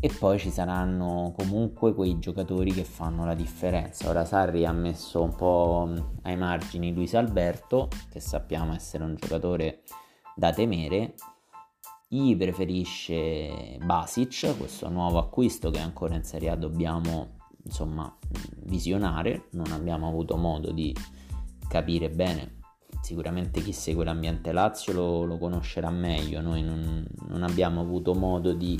e 0.00 0.10
poi 0.16 0.38
ci 0.38 0.50
saranno 0.50 1.32
comunque 1.36 1.92
quei 1.92 2.18
giocatori 2.18 2.72
che 2.72 2.84
fanno 2.84 3.24
la 3.24 3.34
differenza. 3.34 4.08
Ora 4.08 4.24
Sarri 4.24 4.64
ha 4.64 4.72
messo 4.72 5.22
un 5.22 5.34
po' 5.34 5.90
ai 6.22 6.36
margini 6.36 6.92
Luis 6.92 7.14
Alberto, 7.14 7.88
che 8.10 8.20
sappiamo 8.20 8.74
essere 8.74 9.04
un 9.04 9.16
giocatore 9.16 9.82
da 10.36 10.52
temere. 10.52 11.14
Gli 12.06 12.36
preferisce 12.36 13.78
Basic, 13.82 14.56
questo 14.56 14.88
nuovo 14.88 15.18
acquisto 15.18 15.70
che 15.70 15.80
ancora 15.80 16.14
in 16.14 16.22
Serie 16.22 16.50
A 16.50 16.56
dobbiamo 16.56 17.37
insomma 17.68 18.12
visionare, 18.64 19.48
non 19.50 19.70
abbiamo 19.72 20.08
avuto 20.08 20.36
modo 20.36 20.72
di 20.72 20.94
capire 21.68 22.08
bene. 22.08 22.56
Sicuramente 23.00 23.62
chi 23.62 23.72
segue 23.72 24.04
l'ambiente 24.04 24.52
Lazio 24.52 24.92
lo, 24.92 25.24
lo 25.24 25.38
conoscerà 25.38 25.90
meglio, 25.90 26.40
noi 26.40 26.62
non, 26.62 27.06
non 27.28 27.42
abbiamo 27.42 27.80
avuto 27.80 28.14
modo 28.14 28.52
di 28.52 28.78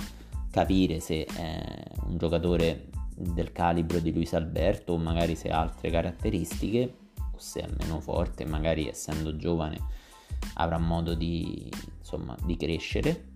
capire 0.51 0.99
se 0.99 1.25
è 1.25 1.83
un 2.07 2.17
giocatore 2.17 2.89
del 3.15 3.53
calibro 3.53 4.01
di 4.01 4.13
Luis 4.13 4.33
Alberto 4.33 4.95
o 4.95 4.99
magari 4.99 5.35
se 5.37 5.51
ha 5.51 5.61
altre 5.61 5.91
caratteristiche 5.91 6.95
o 7.17 7.37
se 7.37 7.61
è 7.61 7.69
meno 7.79 8.01
forte, 8.01 8.45
magari 8.45 8.89
essendo 8.89 9.37
giovane 9.37 9.79
avrà 10.55 10.79
modo 10.79 11.15
di, 11.15 11.71
insomma, 11.99 12.37
di 12.45 12.57
crescere. 12.57 13.33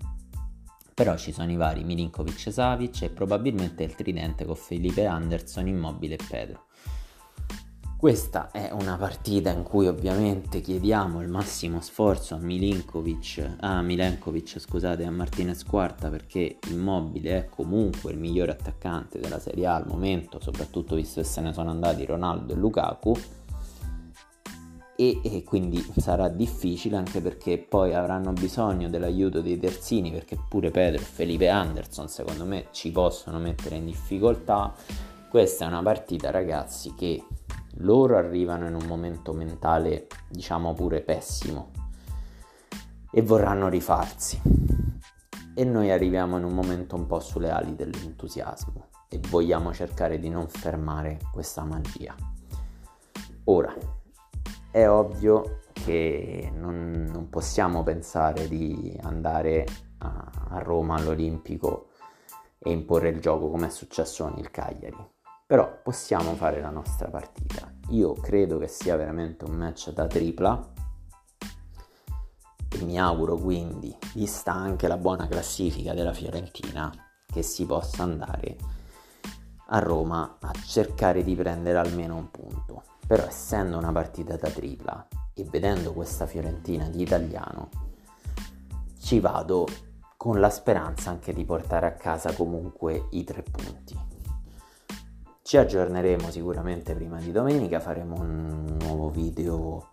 Però 0.94 1.16
ci 1.16 1.32
sono 1.32 1.50
i 1.50 1.56
vari 1.56 1.84
Milinkovic 1.84 2.52
Savic 2.52 3.02
e 3.02 3.10
probabilmente 3.10 3.82
il 3.82 3.94
tridente 3.94 4.44
con 4.44 4.56
Felipe 4.56 5.06
Anderson, 5.06 5.66
Immobile 5.66 6.14
e 6.14 6.24
Pedro. 6.28 6.66
Questa 8.02 8.50
è 8.50 8.72
una 8.72 8.96
partita 8.96 9.52
in 9.52 9.62
cui 9.62 9.86
ovviamente 9.86 10.60
chiediamo 10.60 11.22
il 11.22 11.28
massimo 11.28 11.80
sforzo 11.80 12.34
a 12.34 12.38
Milinkovic, 12.38 13.58
a 13.60 13.80
Milenkovic 13.80 14.58
scusate, 14.58 15.04
a 15.04 15.10
Martinez 15.12 15.62
Quarta 15.62 16.10
perché 16.10 16.58
Immobile 16.68 17.38
è 17.38 17.48
comunque 17.48 18.10
il 18.10 18.18
migliore 18.18 18.50
attaccante 18.50 19.20
della 19.20 19.38
Serie 19.38 19.66
A 19.66 19.76
al 19.76 19.86
momento, 19.86 20.40
soprattutto 20.40 20.96
visto 20.96 21.20
che 21.20 21.26
se 21.28 21.40
ne 21.42 21.52
sono 21.52 21.70
andati 21.70 22.04
Ronaldo 22.04 22.54
e 22.54 22.56
Lukaku. 22.56 23.16
E, 25.02 25.18
e, 25.24 25.42
quindi 25.42 25.84
sarà 25.96 26.28
difficile 26.28 26.96
anche 26.96 27.20
perché 27.20 27.58
poi 27.58 27.92
avranno 27.92 28.32
bisogno 28.32 28.88
dell'aiuto 28.88 29.40
dei 29.40 29.58
terzini 29.58 30.12
perché 30.12 30.38
pure 30.48 30.70
Pedro 30.70 31.00
e 31.00 31.04
Felipe 31.04 31.48
Anderson 31.48 32.08
secondo 32.08 32.44
me 32.44 32.68
ci 32.70 32.92
possono 32.92 33.40
mettere 33.40 33.74
in 33.74 33.86
difficoltà. 33.86 34.72
Questa 35.28 35.64
è 35.64 35.66
una 35.66 35.82
partita 35.82 36.30
ragazzi 36.30 36.94
che 36.94 37.20
loro 37.78 38.16
arrivano 38.16 38.68
in 38.68 38.74
un 38.74 38.86
momento 38.86 39.32
mentale, 39.32 40.06
diciamo 40.28 40.72
pure 40.72 41.00
pessimo, 41.00 41.72
e 43.10 43.22
vorranno 43.22 43.68
rifarsi. 43.68 44.40
E 45.52 45.64
noi 45.64 45.90
arriviamo 45.90 46.36
in 46.38 46.44
un 46.44 46.52
momento 46.52 46.94
un 46.94 47.08
po' 47.08 47.18
sulle 47.18 47.50
ali 47.50 47.74
dell'entusiasmo 47.74 48.86
e 49.08 49.18
vogliamo 49.28 49.74
cercare 49.74 50.20
di 50.20 50.28
non 50.28 50.46
fermare 50.46 51.18
questa 51.32 51.64
magia. 51.64 52.14
Ora, 53.46 53.74
è 54.72 54.88
ovvio 54.88 55.60
che 55.72 56.50
non, 56.52 57.06
non 57.08 57.28
possiamo 57.28 57.84
pensare 57.84 58.48
di 58.48 58.98
andare 59.02 59.64
a, 59.98 60.30
a 60.48 60.58
Roma 60.58 60.96
all'Olimpico 60.96 61.90
e 62.58 62.72
imporre 62.72 63.10
il 63.10 63.20
gioco 63.20 63.48
come 63.50 63.68
è 63.68 63.70
successo 63.70 64.24
con 64.24 64.38
il 64.38 64.50
Cagliari 64.50 65.10
però 65.52 65.82
possiamo 65.82 66.34
fare 66.34 66.62
la 66.62 66.70
nostra 66.70 67.10
partita. 67.10 67.70
Io 67.90 68.14
credo 68.14 68.56
che 68.56 68.68
sia 68.68 68.96
veramente 68.96 69.44
un 69.44 69.54
match 69.54 69.90
da 69.90 70.06
tripla 70.06 70.72
e 72.70 72.84
mi 72.84 72.98
auguro 72.98 73.36
quindi, 73.36 73.94
vista 74.14 74.50
anche 74.54 74.88
la 74.88 74.96
buona 74.96 75.28
classifica 75.28 75.92
della 75.92 76.14
Fiorentina, 76.14 76.90
che 77.26 77.42
si 77.42 77.66
possa 77.66 78.02
andare 78.02 78.56
a 79.66 79.78
Roma 79.78 80.38
a 80.40 80.52
cercare 80.64 81.22
di 81.22 81.34
prendere 81.34 81.76
almeno 81.76 82.16
un 82.16 82.30
punto. 82.30 82.84
Però 83.12 83.26
essendo 83.26 83.76
una 83.76 83.92
partita 83.92 84.38
da 84.38 84.48
tripla 84.48 85.06
e 85.34 85.44
vedendo 85.44 85.92
questa 85.92 86.24
Fiorentina 86.24 86.88
di 86.88 87.02
italiano, 87.02 87.68
ci 88.98 89.20
vado 89.20 89.66
con 90.16 90.40
la 90.40 90.48
speranza 90.48 91.10
anche 91.10 91.34
di 91.34 91.44
portare 91.44 91.84
a 91.84 91.92
casa 91.92 92.32
comunque 92.32 93.08
i 93.10 93.22
tre 93.22 93.42
punti. 93.42 93.94
Ci 95.42 95.56
aggiorneremo 95.58 96.30
sicuramente 96.30 96.94
prima 96.94 97.18
di 97.18 97.32
domenica, 97.32 97.80
faremo 97.80 98.18
un 98.18 98.78
nuovo 98.80 99.10
video 99.10 99.90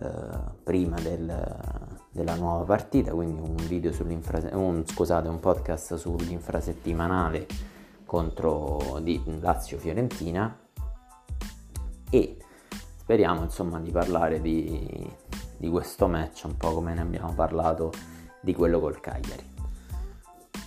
eh, 0.00 0.28
prima 0.62 1.00
del, 1.00 1.56
della 2.10 2.34
nuova 2.34 2.64
partita, 2.64 3.12
quindi 3.12 3.40
un 3.40 3.56
video 3.66 3.92
un, 4.52 4.82
scusate, 4.86 5.26
un 5.26 5.40
podcast 5.40 5.94
sull'infrasettimanale 5.94 7.46
contro 8.04 9.00
Lazio-Fiorentina 9.40 10.54
e 12.10 12.36
speriamo 13.08 13.42
insomma 13.42 13.80
di 13.80 13.90
parlare 13.90 14.38
di, 14.38 15.10
di 15.56 15.70
questo 15.70 16.08
match 16.08 16.42
un 16.44 16.58
po' 16.58 16.74
come 16.74 16.92
ne 16.92 17.00
abbiamo 17.00 17.32
parlato 17.32 17.90
di 18.38 18.52
quello 18.52 18.80
col 18.80 19.00
Cagliari. 19.00 19.42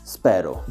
Spero 0.01 0.63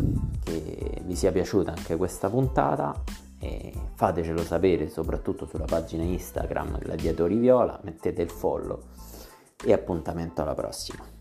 che 0.42 1.00
vi 1.04 1.14
sia 1.14 1.30
piaciuta 1.30 1.70
anche 1.70 1.94
questa 1.94 2.28
puntata 2.28 3.04
e 3.38 3.72
fatecelo 3.94 4.42
sapere 4.42 4.88
soprattutto 4.88 5.46
sulla 5.46 5.64
pagina 5.64 6.02
Instagram 6.02 6.76
Gladiatori 6.80 7.36
Viola, 7.36 7.78
mettete 7.84 8.20
il 8.20 8.30
follow 8.30 8.82
e 9.64 9.72
appuntamento 9.72 10.42
alla 10.42 10.54
prossima. 10.54 11.19